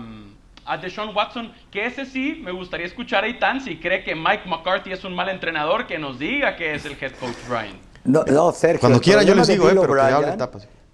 [0.65, 4.45] a Deshaun Watson, que ese sí me gustaría escuchar a Itán si cree que Mike
[4.47, 7.79] McCarthy es un mal entrenador, que nos diga que es el head coach Brian.
[8.05, 8.81] No, no Sergio.
[8.81, 9.97] Cuando quiera yo les digo, eh, pero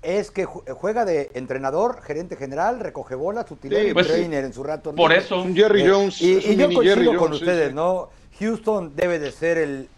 [0.03, 4.95] Es que juega de entrenador, gerente general, recoge bolas, utilidad pues trainer en su rato.
[4.95, 5.47] Por eso.
[5.55, 6.21] Jerry eh, Jones.
[6.21, 8.09] y, yo coincido con ustedes, ¿no?
[8.39, 9.89] Houston debe de ser el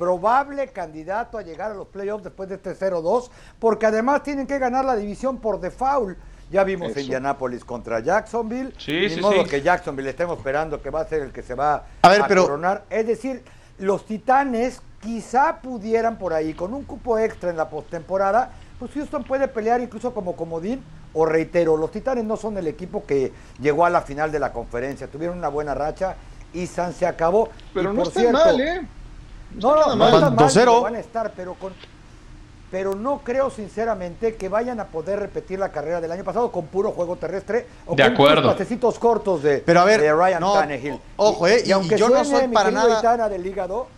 [0.00, 3.28] probable candidato a llegar a los playoffs después de este 0-2,
[3.58, 6.16] porque además tienen que ganar la división por default.
[6.50, 8.72] Ya vimos en Indianapolis contra Jacksonville.
[8.76, 11.84] Sí, de modo que Jacksonville estemos esperando que va a ser el que se va
[12.02, 12.84] a, ver, coronar.
[12.90, 13.44] Es decir,
[13.78, 19.22] los Titanes quizá pudieran por ahí, con un cupo extra en la postemporada, pues Houston
[19.22, 20.82] puede pelear incluso como comodín.
[21.12, 24.52] O reitero, los Titanes no son el equipo que llegó a la final de la
[24.52, 25.08] conferencia.
[25.08, 26.16] Tuvieron una buena racha
[26.52, 27.48] y San se acabó.
[27.74, 28.86] Pero no está mal, ¿eh?
[29.54, 31.72] No, no, no, no, no van a estar, pero con
[32.70, 36.66] pero no creo sinceramente que vayan a poder repetir la carrera del año pasado con
[36.66, 38.48] puro juego terrestre o de con acuerdo.
[38.52, 41.00] pasecitos cortos de, pero a ver, Ryan Tannehill.
[41.16, 43.88] Ojo, eh, y, aunque yo no soy para nada del hígado,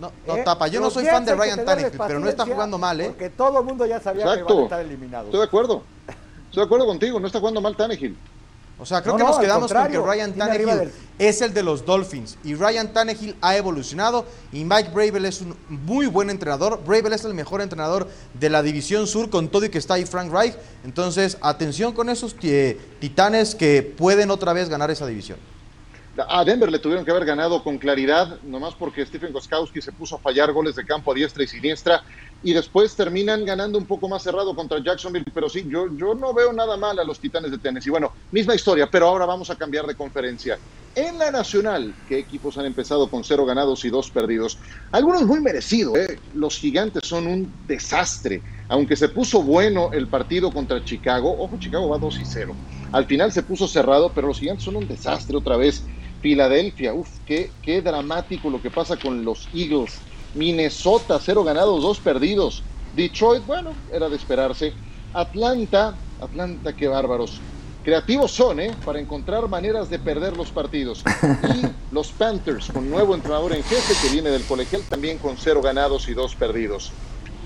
[0.00, 2.78] no, no eh, tapa, yo no soy fan de Ryan Tannehill, pero no está jugando
[2.78, 3.08] mal, ¿eh?
[3.08, 5.26] Porque todo el mundo ya sabía que iban a estar eliminados.
[5.26, 5.82] Estoy de acuerdo.
[6.46, 8.16] Estoy de acuerdo contigo, no está jugando mal Tannehill.
[8.78, 12.36] O sea, creo que nos quedamos con que Ryan Tannehill es el de los Dolphins.
[12.42, 14.26] Y Ryan Tannehill ha evolucionado.
[14.52, 16.82] Y Mike Bravel es un muy buen entrenador.
[16.84, 20.04] Bravel es el mejor entrenador de la División Sur, con todo y que está ahí
[20.04, 20.56] Frank Reich.
[20.84, 22.34] Entonces, atención con esos
[22.98, 25.38] titanes que pueden otra vez ganar esa división.
[26.28, 30.16] A Denver le tuvieron que haber ganado con claridad, nomás porque Stephen Goskowski se puso
[30.16, 32.02] a fallar goles de campo a diestra y siniestra
[32.42, 36.34] y después terminan ganando un poco más cerrado contra Jacksonville, pero sí, yo, yo no
[36.34, 37.90] veo nada mal a los Titanes de Tennessee.
[37.90, 40.58] Bueno, misma historia, pero ahora vamos a cambiar de conferencia.
[40.94, 44.58] En la Nacional, ¿qué equipos han empezado con cero ganados y dos perdidos?
[44.90, 46.18] Algunos muy merecidos, ¿eh?
[46.34, 51.88] los gigantes son un desastre, aunque se puso bueno el partido contra Chicago, ojo, Chicago
[51.88, 52.54] va 2 y 0.
[52.92, 55.84] Al final se puso cerrado, pero los gigantes son un desastre otra vez.
[56.22, 59.98] Filadelfia, uff, qué, qué dramático lo que pasa con los Eagles.
[60.34, 62.62] Minnesota, cero ganados, dos perdidos.
[62.94, 64.72] Detroit, bueno, era de esperarse.
[65.12, 67.40] Atlanta, Atlanta, qué bárbaros.
[67.82, 68.70] Creativos son, ¿eh?
[68.84, 71.02] Para encontrar maneras de perder los partidos.
[71.54, 75.60] Y los Panthers, con nuevo entrenador en jefe que viene del colegial, también con cero
[75.60, 76.92] ganados y dos perdidos.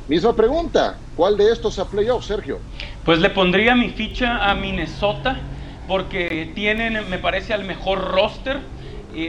[0.06, 2.58] Misma pregunta, ¿cuál de estos a playoffs, Sergio?
[3.04, 5.40] Pues le pondría mi ficha a Minnesota
[5.86, 8.60] porque tienen, me parece, al mejor roster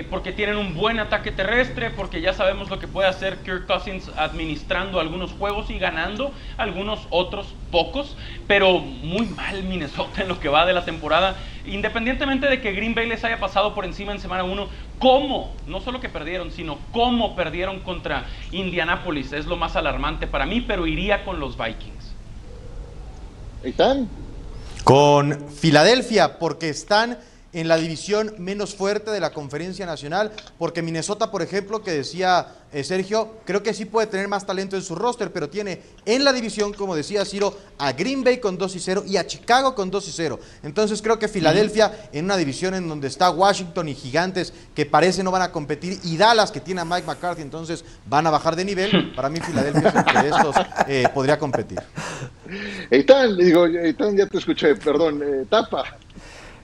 [0.09, 4.11] porque tienen un buen ataque terrestre, porque ya sabemos lo que puede hacer Kirk Cousins
[4.17, 8.17] administrando algunos juegos y ganando algunos otros pocos,
[8.47, 12.95] pero muy mal Minnesota en lo que va de la temporada, independientemente de que Green
[12.95, 14.67] Bay les haya pasado por encima en semana 1,
[14.99, 20.45] cómo, no solo que perdieron, sino cómo perdieron contra Indianapolis, es lo más alarmante para
[20.45, 22.13] mí, pero iría con los Vikings.
[23.63, 24.09] ¿Están?
[24.87, 27.17] Con Filadelfia, porque están
[27.57, 32.53] en la división menos fuerte de la conferencia nacional, porque Minnesota, por ejemplo, que decía
[32.71, 36.23] eh, Sergio, creo que sí puede tener más talento en su roster, pero tiene en
[36.23, 39.73] la división, como decía Ciro, a Green Bay con 2 y 0 y a Chicago
[39.73, 40.39] con 2 y 0.
[40.61, 45.23] Entonces creo que Filadelfia, en una división en donde está Washington y Gigantes, que parece
[45.23, 48.55] no van a competir, y Dallas, que tiene a Mike McCarthy, entonces van a bajar
[48.55, 50.55] de nivel, para mí Filadelfia entre estos
[50.87, 51.79] eh, podría competir.
[52.91, 55.97] Eitan, digo, Eitan, ya te escuché, perdón, eh, tapa.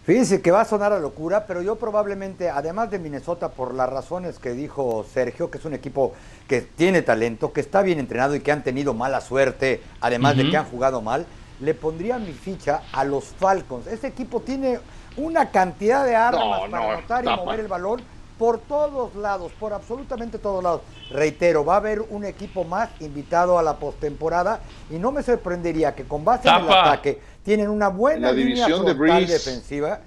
[0.04, 3.90] Fíjense que va a sonar a locura, pero yo probablemente, además de Minnesota, por las
[3.90, 6.12] razones que dijo Sergio, que es un equipo
[6.46, 10.50] que tiene talento, que está bien entrenado y que han tenido mala suerte, además de
[10.50, 11.26] que han jugado mal,
[11.62, 13.88] le pondría mi ficha a los Falcons.
[13.88, 14.80] Este equipo tiene
[15.16, 18.02] una cantidad de armas para anotar y mover el balón
[18.38, 20.82] por todos lados, por absolutamente todos lados.
[21.12, 25.96] Reitero, va a haber un equipo más invitado a la postemporada y no me sorprendería
[25.96, 30.00] que con base en el ataque tienen una buena línea frontal defensiva.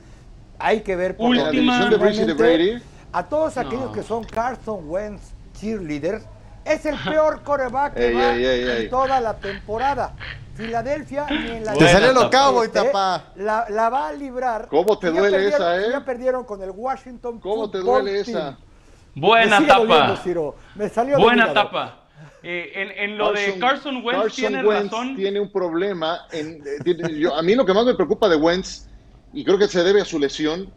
[0.59, 2.83] Hay que ver por la división de Breeze y de Brady.
[3.13, 6.25] A todos aquellos que son Carson Wentz cheerleaders,
[6.65, 10.15] es el peor coreback que va en toda la temporada.
[10.55, 13.25] Filadelfia ni en la Te salió lo cabo y tapa.
[13.37, 14.69] La, la, va a librar.
[14.69, 15.91] ¿Cómo te duele esa, eh?
[15.91, 18.57] Ya perdieron con el Washington ¿Cómo te duele esa?
[19.15, 20.19] Buena tapa.
[20.75, 22.06] Me salió Buena tapa.
[22.49, 25.17] Eh, en, lo de Carson Wentz tiene razón.
[25.17, 26.27] Tiene un problema.
[26.31, 28.87] En, eh, a mí lo que más me preocupa de Wentz,
[29.33, 30.71] y creo que se debe a su lesión,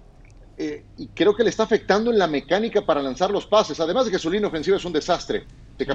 [0.58, 3.80] eh, y creo que le está afectando en la mecánica para lanzar los pases.
[3.80, 5.46] Además de que su línea ofensiva es un desastre.
[5.78, 5.86] Te,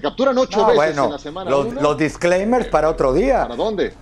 [0.00, 1.50] capturan ocho veces en la semana.
[1.50, 3.42] Los, los disclaimers para otro día.
[3.42, 3.94] ¿Para dónde?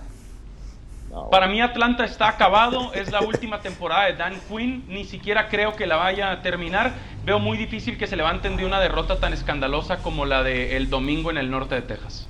[1.31, 5.73] Para mí Atlanta está acabado, es la última temporada de Dan Quinn, ni siquiera creo
[5.73, 6.93] que la vaya a terminar.
[7.25, 11.31] Veo muy difícil que se levanten de una derrota tan escandalosa como la del domingo
[11.31, 12.27] en el norte de Texas.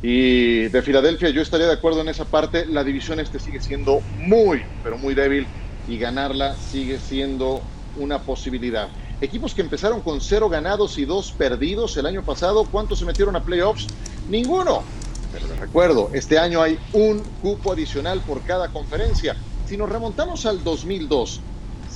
[0.00, 4.00] Y de Filadelfia yo estaría de acuerdo en esa parte, la división este sigue siendo
[4.16, 5.44] muy, pero muy débil
[5.88, 7.60] y ganarla sigue siendo
[7.96, 8.88] una posibilidad.
[9.20, 13.34] Equipos que empezaron con cero ganados y dos perdidos el año pasado, ¿cuántos se metieron
[13.34, 13.88] a playoffs?
[14.28, 14.84] Ninguno.
[15.32, 19.34] Pero les recuerdo, este año hay un cupo adicional por cada conferencia.
[19.66, 21.40] Si nos remontamos al 2002,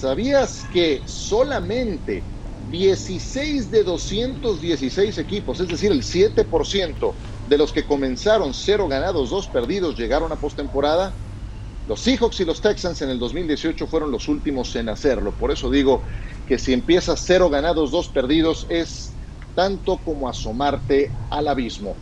[0.04, 2.22] ¿sabías que solamente
[2.70, 7.14] 16 de 216 equipos, es decir, el 7%
[7.46, 11.14] de los que comenzaron cero ganados, dos perdidos, llegaron a postemporada?
[11.86, 15.32] Los Seahawks y los Texans en el 2018 fueron los últimos en hacerlo.
[15.38, 16.02] Por eso digo
[16.46, 19.16] que si empiezas cero ganados, dos perdidos, es
[19.54, 21.96] tanto como asomarte al abismo.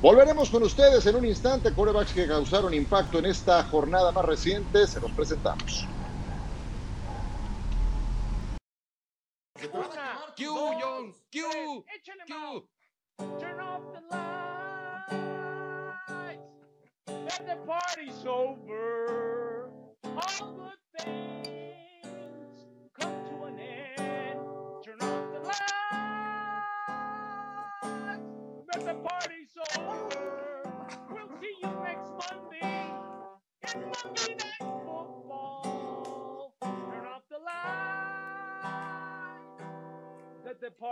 [0.00, 4.88] Volveremos con ustedes en un instante, corebacks que causaron impacto en esta jornada más reciente,
[4.88, 5.95] se los presentamos.
[9.64, 11.84] Una, Q, dos, Q,
[12.26, 12.68] Q.
[13.40, 14.36] Turn off the lights.
[17.08, 19.70] And the party's over.
[20.04, 21.55] All good things.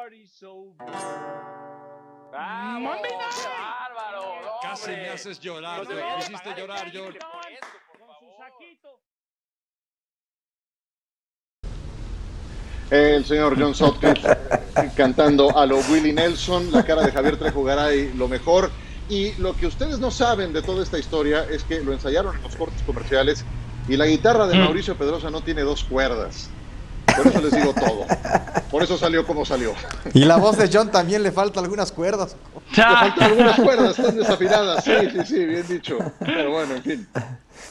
[0.04, 0.74] Party's over.
[4.62, 7.18] Casi me haces llorar, no, me hiciste llorar, George.
[12.90, 14.28] El señor John Sutcliffe
[14.96, 18.70] cantando a lo Willie Nelson, la cara de Javier Trejo Garay, lo mejor.
[19.08, 22.42] Y lo que ustedes no saben de toda esta historia es que lo ensayaron en
[22.42, 23.44] los cortes comerciales
[23.88, 24.60] y la guitarra de mm.
[24.60, 26.50] Mauricio Pedrosa no tiene dos cuerdas.
[27.16, 28.06] Por eso les digo todo.
[28.70, 29.74] Por eso salió como salió.
[30.12, 32.36] Y la voz de John también le falta algunas cuerdas.
[32.76, 34.84] Le faltan algunas cuerdas, están desafinadas.
[34.84, 35.98] Sí, sí, sí, bien dicho.
[36.18, 37.08] Pero bueno, en fin.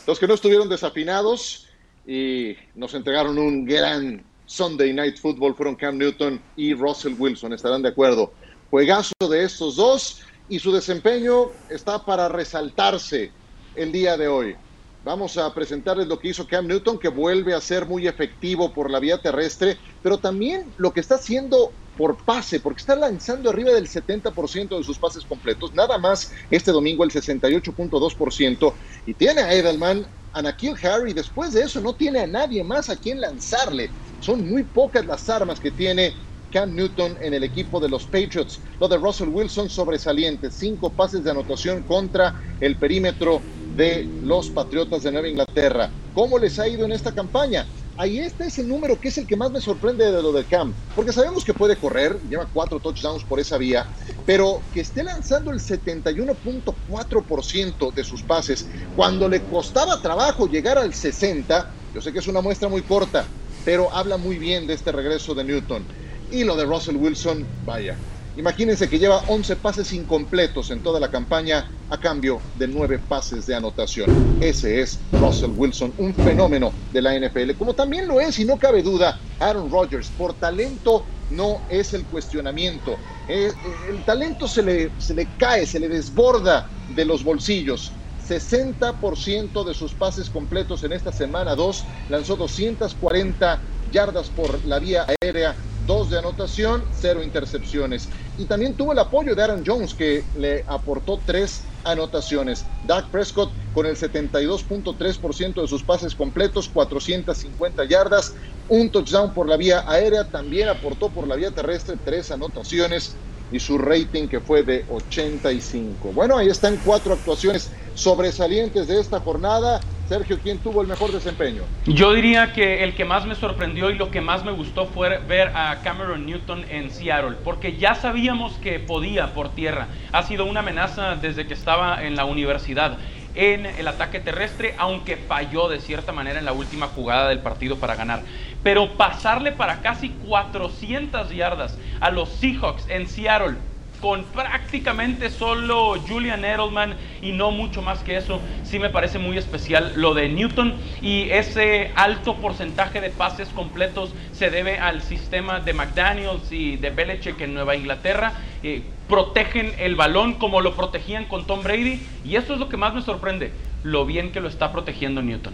[0.08, 1.68] Los que no estuvieron desafinados
[2.08, 7.54] y nos entregaron un gran Sunday Night Football fueron Cam Newton y Russell Wilson.
[7.54, 8.32] Estarán de acuerdo.
[8.70, 13.32] Juegazo de estos dos y su desempeño está para resaltarse
[13.76, 14.56] el día de hoy.
[15.04, 18.90] Vamos a presentarles lo que hizo Cam Newton, que vuelve a ser muy efectivo por
[18.90, 23.74] la vía terrestre, pero también lo que está haciendo por pase, porque está lanzando arriba
[23.74, 28.76] del 70% de sus pases completos, nada más este domingo el 68.2%,
[29.06, 32.90] y tiene a Edelman, a Nakil Harry, después de eso no tiene a nadie más
[32.90, 33.92] a quien lanzarle.
[34.20, 36.16] Son muy pocas las armas que tiene
[36.50, 38.62] Cam Newton en el equipo de los Patriots.
[38.80, 43.44] Lo de Russell Wilson sobresaliente, cinco pases de anotación contra el perímetro
[43.76, 45.92] de los Patriotas de Nueva Inglaterra.
[46.14, 47.68] ¿Cómo les ha ido en esta campaña?
[47.96, 50.74] Ahí está ese número que es el que más me sorprende de lo de Cam,
[50.96, 53.88] porque sabemos que puede correr, lleva cuatro touchdowns por esa vía,
[54.26, 60.94] pero que esté lanzando el 71.4% de sus pases, cuando le costaba trabajo llegar al
[60.94, 63.30] 60, yo sé que es una muestra muy corta,
[63.64, 65.88] pero habla muy bien de este regreso de Newton.
[66.30, 68.02] Y lo de Russell Wilson, vaya.
[68.36, 73.46] Imagínense que lleva 11 pases incompletos en toda la campaña a cambio de 9 pases
[73.46, 74.10] de anotación.
[74.42, 78.58] Ese es Russell Wilson, un fenómeno de la NFL, como también lo es, y no
[78.58, 80.10] cabe duda, Aaron Rodgers.
[80.18, 82.98] Por talento no es el cuestionamiento.
[83.28, 83.52] Eh,
[83.90, 87.92] el talento se le, se le cae, se le desborda de los bolsillos.
[88.28, 93.62] 60% de sus pases completos en esta semana 2, lanzó 240
[93.92, 95.56] yardas por la vía aérea,
[95.86, 98.10] dos de anotación, cero intercepciones.
[98.38, 102.66] Y también tuvo el apoyo de Aaron Jones, que le aportó tres anotaciones.
[102.88, 108.34] Dak Prescott con el 72.3% de sus pases completos, 450 yardas,
[108.68, 113.16] un touchdown por la vía aérea, también aportó por la vía terrestre tres anotaciones
[113.52, 116.14] y su rating que fue de 85.
[116.14, 119.80] Bueno, ahí están cuatro actuaciones sobresalientes de esta jornada.
[120.08, 121.64] Sergio, ¿quién tuvo el mejor desempeño?
[121.86, 125.18] Yo diría que el que más me sorprendió y lo que más me gustó fue
[125.20, 129.88] ver a Cameron Newton en Seattle, porque ya sabíamos que podía por tierra.
[130.12, 132.98] Ha sido una amenaza desde que estaba en la universidad
[133.36, 137.78] en el ataque terrestre, aunque falló de cierta manera en la última jugada del partido
[137.78, 138.22] para ganar.
[138.62, 143.56] Pero pasarle para casi 400 yardas a los Seahawks en Seattle
[144.04, 149.38] con prácticamente solo Julian Edelman y no mucho más que eso, sí me parece muy
[149.38, 155.62] especial lo de Newton y ese alto porcentaje de pases completos se debe al sistema
[155.62, 158.34] de McDaniels y de Belichick en Nueva Inglaterra.
[158.62, 162.76] Eh, protegen el balón como lo protegían con Tom Brady y eso es lo que
[162.76, 165.54] más me sorprende, lo bien que lo está protegiendo Newton.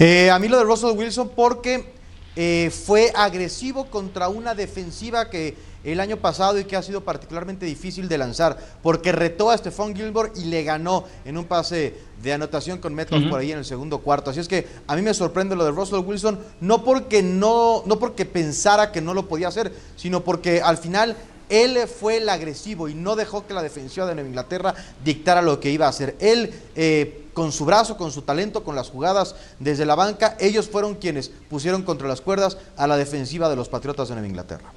[0.00, 1.95] Eh, a mí lo de Russell Wilson porque
[2.36, 7.64] eh, fue agresivo contra una defensiva que el año pasado y que ha sido particularmente
[7.64, 12.32] difícil de lanzar, porque retó a Stephon Gilbert y le ganó en un pase de
[12.32, 14.30] anotación con metros por ahí en el segundo cuarto.
[14.30, 17.98] Así es que a mí me sorprende lo de Russell Wilson, no porque no, no
[17.98, 21.16] porque pensara que no lo podía hacer, sino porque al final
[21.48, 24.74] él fue el agresivo y no dejó que la defensiva de Nueva Inglaterra
[25.04, 26.16] dictara lo que iba a hacer.
[26.20, 30.68] Él, eh, con su brazo, con su talento, con las jugadas desde la banca, ellos
[30.68, 34.72] fueron quienes pusieron contra las cuerdas a la defensiva de los Patriotas de Nueva Inglaterra.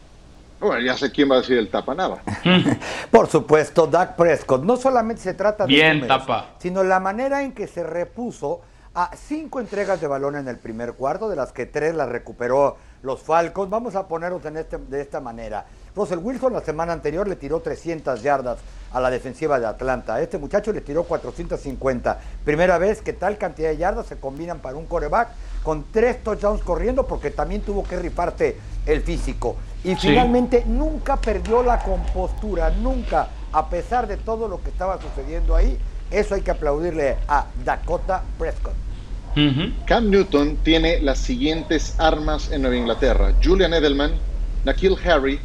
[0.60, 2.22] Bueno, ya sé quién va a decir el tapanaba.
[3.12, 4.64] Por supuesto, Dak Prescott.
[4.64, 6.56] No solamente se trata de Bien, tapa.
[6.60, 8.60] sino la manera en que se repuso
[8.94, 12.76] a cinco entregas de balón en el primer cuarto, de las que tres las recuperó
[13.04, 13.70] los Falcons.
[13.70, 15.66] Vamos a ponerlos en este, de esta manera.
[15.96, 18.60] Russell Wilson la semana anterior le tiró 300 yardas
[18.92, 20.22] a la defensiva de Atlanta.
[20.22, 22.20] este muchacho le tiró 450.
[22.44, 25.30] Primera vez que tal cantidad de yardas se combinan para un coreback
[25.64, 29.56] con tres touchdowns corriendo porque también tuvo que riparte el físico.
[29.84, 35.56] Y finalmente nunca perdió la compostura, nunca, a pesar de todo lo que estaba sucediendo
[35.56, 35.78] ahí.
[36.12, 38.74] Eso hay que aplaudirle a Dakota Prescott.
[39.86, 43.34] Cam Newton tiene las siguientes armas en Nueva Inglaterra.
[43.42, 44.14] Julian Edelman,
[44.66, 45.40] Nakil Harry,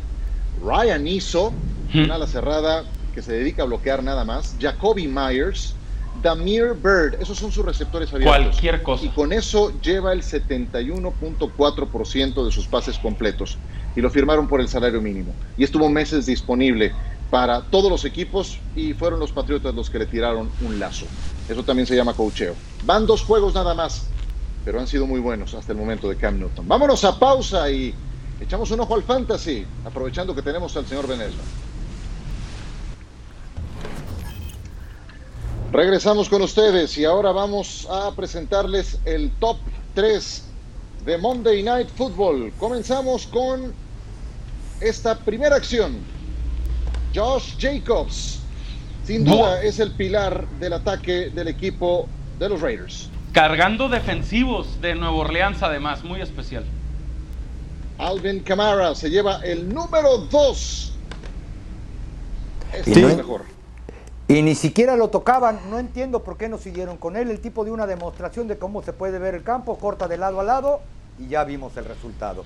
[0.62, 1.54] Ryan Iso,
[1.94, 2.84] una ala cerrada
[3.14, 5.74] que se dedica a bloquear nada más, Jacoby Myers,
[6.22, 8.36] Damir Bird, esos son sus receptores abiertos.
[8.36, 9.04] Cualquier cosa.
[9.04, 13.56] Y con eso lleva el 71.4% de sus pases completos.
[13.96, 15.32] Y lo firmaron por el salario mínimo.
[15.56, 16.92] Y estuvo meses disponible
[17.30, 21.06] para todos los equipos y fueron los Patriotas los que le tiraron un lazo.
[21.48, 22.54] Eso también se llama cocheo.
[22.84, 24.06] Van dos juegos nada más,
[24.64, 26.66] pero han sido muy buenos hasta el momento de Cam Newton.
[26.66, 27.94] Vámonos a pausa y
[28.40, 31.42] Echamos un ojo al fantasy, aprovechando que tenemos al señor Venezuela.
[35.72, 39.56] Regresamos con ustedes y ahora vamos a presentarles el top
[39.94, 40.44] 3
[41.04, 42.52] de Monday Night Football.
[42.58, 43.72] Comenzamos con
[44.80, 45.96] esta primera acción.
[47.14, 48.40] Josh Jacobs,
[49.04, 52.08] sin duda, es el pilar del ataque del equipo
[52.38, 53.08] de los Raiders.
[53.32, 56.64] Cargando defensivos de Nueva Orleans, además, muy especial.
[57.98, 60.92] Alvin Kamara se lleva el número 2.
[62.72, 63.42] Este es mejor.
[64.26, 65.60] Y ni siquiera lo tocaban.
[65.70, 67.30] No entiendo por qué no siguieron con él.
[67.30, 70.40] El tipo de una demostración de cómo se puede ver el campo, corta de lado
[70.40, 70.80] a lado
[71.18, 72.44] y ya vimos el resultado.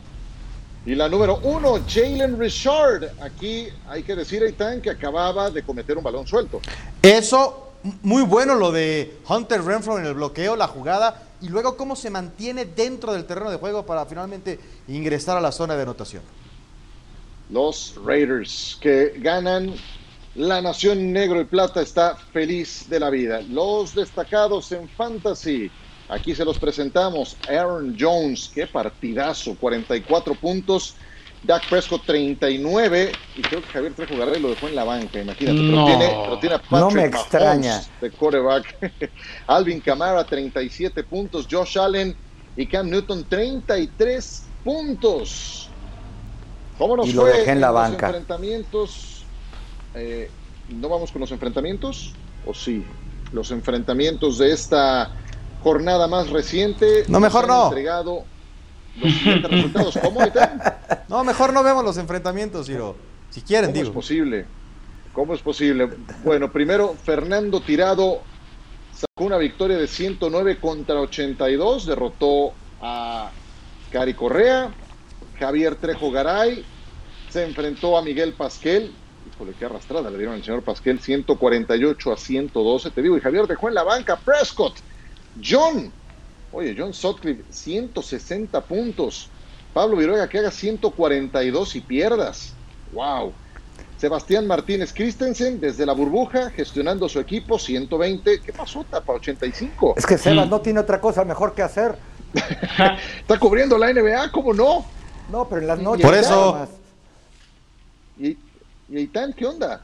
[0.86, 3.11] Y la número uno, Jalen Richard.
[3.20, 6.61] Aquí hay que decir, Eitan, que acababa de cometer un balón suelto.
[7.03, 7.72] Eso,
[8.03, 12.11] muy bueno lo de Hunter Renfro en el bloqueo, la jugada, y luego cómo se
[12.11, 14.59] mantiene dentro del terreno de juego para finalmente
[14.89, 16.22] ingresar a la zona de anotación.
[17.51, 19.74] Los Raiders que ganan
[20.34, 23.41] la nación negro y plata está feliz de la vida.
[23.41, 25.70] Los destacados en fantasy.
[26.09, 27.36] Aquí se los presentamos.
[27.49, 30.95] Aaron Jones, qué partidazo, 44 puntos.
[31.49, 35.59] Dak Prescott 39 y creo que Javier Trejo Garay lo dejó en la banca, imagínate.
[35.59, 37.82] Pero, tiene, a Patrick no me extraña.
[38.03, 39.11] de quarterback.
[39.46, 41.49] Alvin Kamara 37 puntos.
[41.51, 42.14] Josh Allen
[42.55, 45.70] y Cam Newton 33 puntos.
[46.76, 48.09] ¿Cómo nos y lo dejé en la banca.
[48.09, 49.24] enfrentamientos?
[49.94, 50.30] Eh,
[50.68, 52.12] ¿No vamos con los enfrentamientos?
[52.44, 52.84] ¿O sí?
[53.32, 55.12] Los enfrentamientos de esta
[55.62, 57.05] jornada más reciente.
[57.09, 57.68] No, mejor no.
[57.68, 58.26] Entregado
[59.01, 59.99] los resultados.
[60.03, 60.20] ¿Cómo,
[61.09, 62.96] No, mejor no vemos los enfrentamientos, Ciro.
[63.30, 64.46] Si quieren, ¿Cómo es posible?
[65.12, 65.88] ¿Cómo es posible?
[66.24, 68.20] Bueno, primero, Fernando Tirado
[68.92, 73.30] sacó una victoria de 109 contra 82, derrotó a
[73.90, 74.70] Cari Correa,
[75.38, 76.64] Javier Trejo Garay,
[77.30, 78.92] se enfrentó a Miguel Pasquel,
[79.32, 83.46] híjole, qué arrastrada le dieron al señor Pasquel, 148 a 112, te digo, y Javier
[83.46, 84.74] dejó en la banca Prescott,
[85.44, 85.92] John,
[86.53, 89.30] oye, John Sutcliffe, 160 puntos.
[89.74, 92.53] Pablo Viruega que haga 142 y pierdas.
[92.92, 93.32] ¡Wow!
[93.99, 98.40] Sebastián Martínez Christensen desde la burbuja, gestionando su equipo, 120.
[98.40, 99.12] ¿Qué pasó, tapa?
[99.14, 99.94] 85.
[99.96, 101.96] Es que Sebas no tiene otra cosa mejor que hacer.
[103.20, 104.84] Está cubriendo la NBA, ¿cómo no?
[105.30, 106.07] No, pero en las noches.
[106.07, 106.68] Por eso.
[108.18, 108.36] ¿Y,
[108.88, 109.82] y qué onda?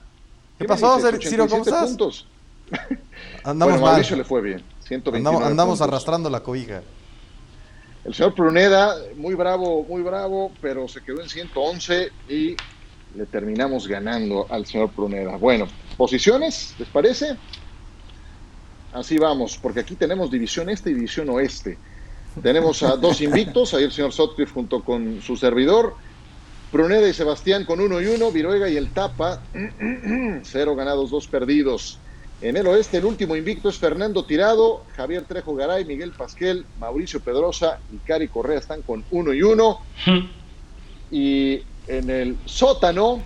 [0.58, 1.48] ¿Qué, pasó, Ciro?
[1.48, 1.88] ¿Cómo estás?
[1.88, 2.26] Puntos.
[3.44, 4.73] Andamos bueno, Mauricio le fue bien.
[5.46, 6.82] Andamos, arrastrando la cobija.
[8.04, 12.56] El señor Pruneda, muy bravo, muy bravo, pero se quedó en 111 y
[13.14, 15.36] le terminamos ganando al señor Pruneda.
[15.36, 15.66] Bueno,
[15.96, 17.36] posiciones, ¿les parece?
[18.92, 21.78] Así vamos, porque aquí tenemos división este y división oeste.
[22.42, 25.94] Tenemos a dos invictos, ahí el señor Sotcliffe junto con su servidor,
[26.70, 29.40] Pruneda y Sebastián con uno y uno, Viruega y el Tapa,
[30.42, 31.98] cero ganados, dos perdidos.
[32.40, 37.20] En el oeste, el último invicto es Fernando Tirado, Javier Trejo Garay, Miguel Pasquel, Mauricio
[37.20, 39.80] Pedrosa y Cari Correa están con uno y uno.
[41.10, 43.22] y en el sótano,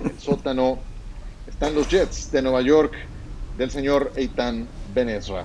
[0.00, 0.78] en el sótano
[1.46, 2.94] están los Jets de Nueva York
[3.58, 5.44] del señor Eitan Benesra.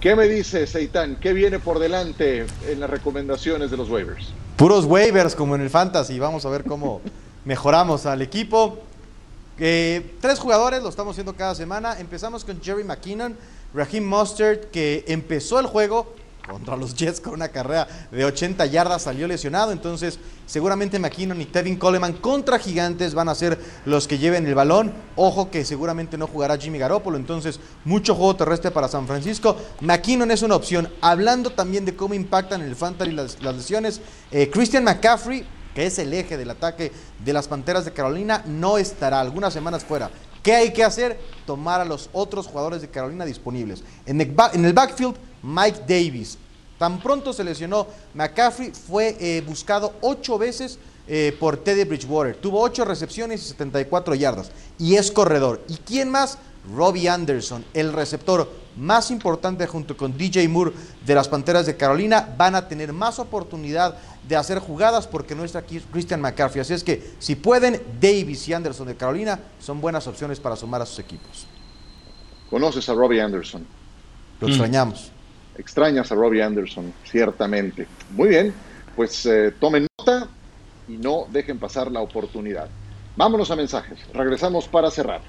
[0.00, 1.16] ¿Qué me dices, Eitan?
[1.16, 4.32] ¿Qué viene por delante en las recomendaciones de los waivers?
[4.56, 6.18] Puros waivers como en el Fantasy.
[6.18, 7.00] Vamos a ver cómo
[7.44, 8.78] mejoramos al equipo.
[9.58, 11.98] Eh, tres jugadores, lo estamos haciendo cada semana.
[12.00, 13.36] Empezamos con Jerry McKinnon,
[13.72, 16.14] Raheem Mustard, que empezó el juego
[16.48, 19.72] contra los Jets con una carrera de 80 yardas, salió lesionado.
[19.72, 24.54] Entonces, seguramente McKinnon y Tevin Coleman contra Gigantes van a ser los que lleven el
[24.54, 24.92] balón.
[25.16, 27.16] Ojo que seguramente no jugará Jimmy Garoppolo.
[27.16, 29.56] Entonces, mucho juego terrestre para San Francisco.
[29.80, 30.92] McKinnon es una opción.
[31.00, 34.00] Hablando también de cómo impactan el Fantasy las, lesiones,
[34.30, 36.92] eh, Christian McCaffrey que es el eje del ataque
[37.24, 40.10] de las Panteras de Carolina, no estará algunas semanas fuera.
[40.42, 41.18] ¿Qué hay que hacer?
[41.46, 43.82] Tomar a los otros jugadores de Carolina disponibles.
[44.06, 46.38] En el, backfield, Mike Davis.
[46.78, 52.36] Tan pronto se lesionó McCaffrey, fue eh, buscado ocho veces eh, por Teddy Bridgewater.
[52.36, 54.50] Tuvo ocho recepciones y 74 yardas.
[54.78, 55.62] Y es corredor.
[55.68, 56.38] ¿Y quién más?
[56.74, 60.72] Robbie Anderson, el receptor más importante junto con DJ Moore
[61.04, 63.96] de las Panteras de Carolina, van a tener más oportunidad
[64.26, 66.60] de hacer jugadas porque no está aquí Christian McCaffrey.
[66.60, 70.82] Así es que si pueden, Davis y Anderson de Carolina son buenas opciones para sumar
[70.82, 71.46] a sus equipos.
[72.50, 73.66] ¿Conoces a Robbie Anderson?
[74.40, 75.10] Lo extrañamos.
[75.56, 77.86] Extrañas a Robbie Anderson, ciertamente.
[78.10, 78.54] Muy bien,
[78.96, 80.28] pues eh, tomen nota
[80.88, 82.68] y no dejen pasar la oportunidad.
[83.16, 83.98] Vámonos a mensajes.
[84.12, 85.20] Regresamos para cerrar.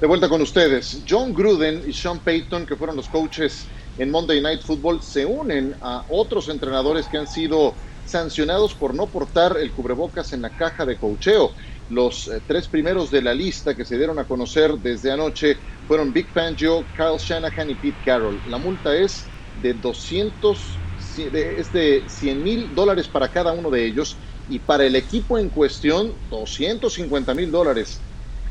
[0.00, 1.04] De vuelta con ustedes.
[1.06, 5.76] John Gruden y Sean Payton, que fueron los coaches en Monday Night Football, se unen
[5.82, 10.86] a otros entrenadores que han sido sancionados por no portar el cubrebocas en la caja
[10.86, 11.52] de cocheo.
[11.88, 16.14] Los eh, tres primeros de la lista que se dieron a conocer desde anoche fueron
[16.14, 18.40] Big Fangio, Kyle Shanahan y Pete Carroll.
[18.46, 24.18] La multa es de 200, es de 100 mil dólares para cada uno de ellos
[24.46, 28.06] y para el equipo en cuestión 250 mil dólares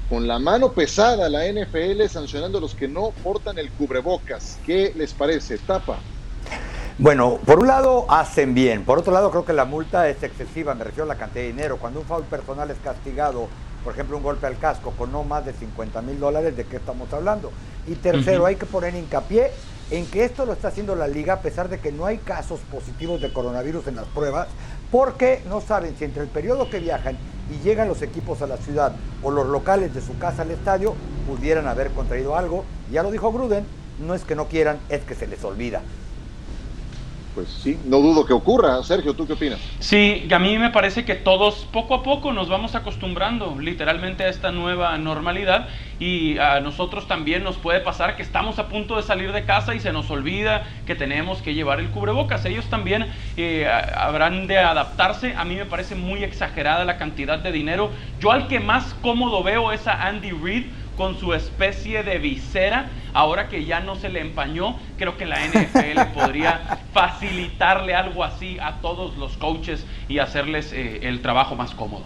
[0.10, 4.58] con la mano pesada la NFL sancionando a los que no portan el cubrebocas.
[4.66, 5.58] ¿Qué les parece?
[5.60, 6.00] Tapa.
[6.98, 10.76] Bueno, por un lado hacen bien, por otro lado creo que la multa es excesiva,
[10.76, 11.78] me refiero a la cantidad de dinero.
[11.78, 13.48] Cuando un foul personal es castigado
[13.84, 16.78] por ejemplo, un golpe al casco con no más de 50 mil dólares, ¿de qué
[16.78, 17.52] estamos hablando?
[17.88, 19.52] Y tercero, hay que poner hincapié
[19.90, 22.60] en que esto lo está haciendo la liga a pesar de que no hay casos
[22.72, 24.48] positivos de coronavirus en las pruebas,
[24.92, 27.18] porque no saben si entre el periodo que viajan
[27.50, 30.96] y llegan los equipos a la ciudad o los locales de su casa al estadio
[31.28, 32.64] pudieran haber contraído algo.
[32.92, 33.66] Ya lo dijo Gruden,
[34.00, 35.82] no es que no quieran, es que se les olvida.
[37.40, 38.84] Pues sí, no dudo que ocurra.
[38.84, 39.62] Sergio, ¿tú qué opinas?
[39.80, 44.28] Sí, a mí me parece que todos poco a poco nos vamos acostumbrando literalmente a
[44.28, 45.70] esta nueva normalidad
[46.00, 49.74] y a nosotros también nos puede pasar que estamos a punto de salir de casa
[49.74, 52.44] y se nos olvida que tenemos que llevar el cubrebocas.
[52.44, 53.66] Ellos también eh,
[53.96, 55.34] habrán de adaptarse.
[55.38, 57.94] A mí me parece muy exagerada la cantidad de dinero.
[58.20, 62.90] Yo al que más cómodo veo es a Andy Reid con su especie de visera,
[63.14, 68.58] ahora que ya no se le empañó, creo que la NFL podría facilitarle algo así
[68.60, 72.04] a todos los coaches y hacerles eh, el trabajo más cómodo.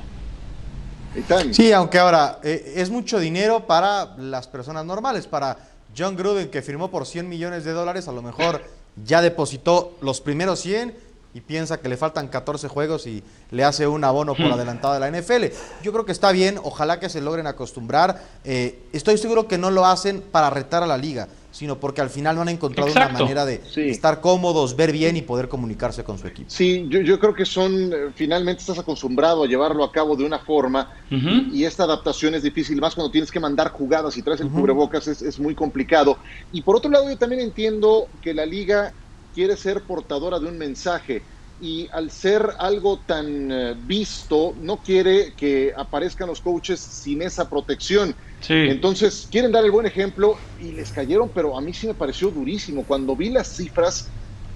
[1.49, 5.57] Sí, aunque ahora eh, es mucho dinero para las personas normales, para
[5.97, 8.63] John Gruden que firmó por 100 millones de dólares, a lo mejor
[9.03, 10.95] ya depositó los primeros 100
[11.33, 14.53] y piensa que le faltan 14 juegos y le hace un abono por hmm.
[14.53, 15.45] adelantado de la NFL.
[15.83, 18.21] Yo creo que está bien, ojalá que se logren acostumbrar.
[18.43, 22.11] Eh, estoy seguro que no lo hacen para retar a la liga, sino porque al
[22.11, 26.19] final no han encontrado una manera de estar cómodos, ver bien y poder comunicarse con
[26.19, 26.49] su equipo.
[26.51, 30.39] Sí, yo, creo que son, eh, finalmente estás acostumbrado a llevarlo a cabo de una
[30.39, 34.49] forma y esta adaptación es difícil, más cuando tienes que mandar jugadas y traes el
[34.49, 36.17] cubrebocas es, es muy complicado.
[36.51, 38.93] Y por otro lado, yo también entiendo que la liga
[39.33, 41.23] quiere ser portadora de un mensaje
[41.61, 47.49] y al ser algo tan eh, visto, no quiere que aparezcan los coaches sin esa
[47.49, 48.15] protección.
[48.49, 52.29] Entonces, quieren dar el buen ejemplo y les cayeron, pero a mí sí me pareció
[52.29, 52.83] durísimo.
[52.83, 54.09] Cuando vi las cifras,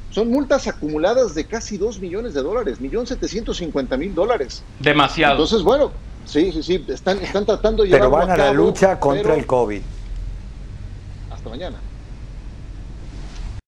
[0.10, 4.62] son multas acumuladas de casi 2 millones de dólares, millón 750 mil dólares.
[4.80, 5.36] Demasiado.
[5.36, 5.92] Entonces, bueno,
[6.26, 9.82] sí, sí, sí, están, están tratando de Pero van a, la lucha contra el COVID.
[11.32, 11.78] Hasta mañana.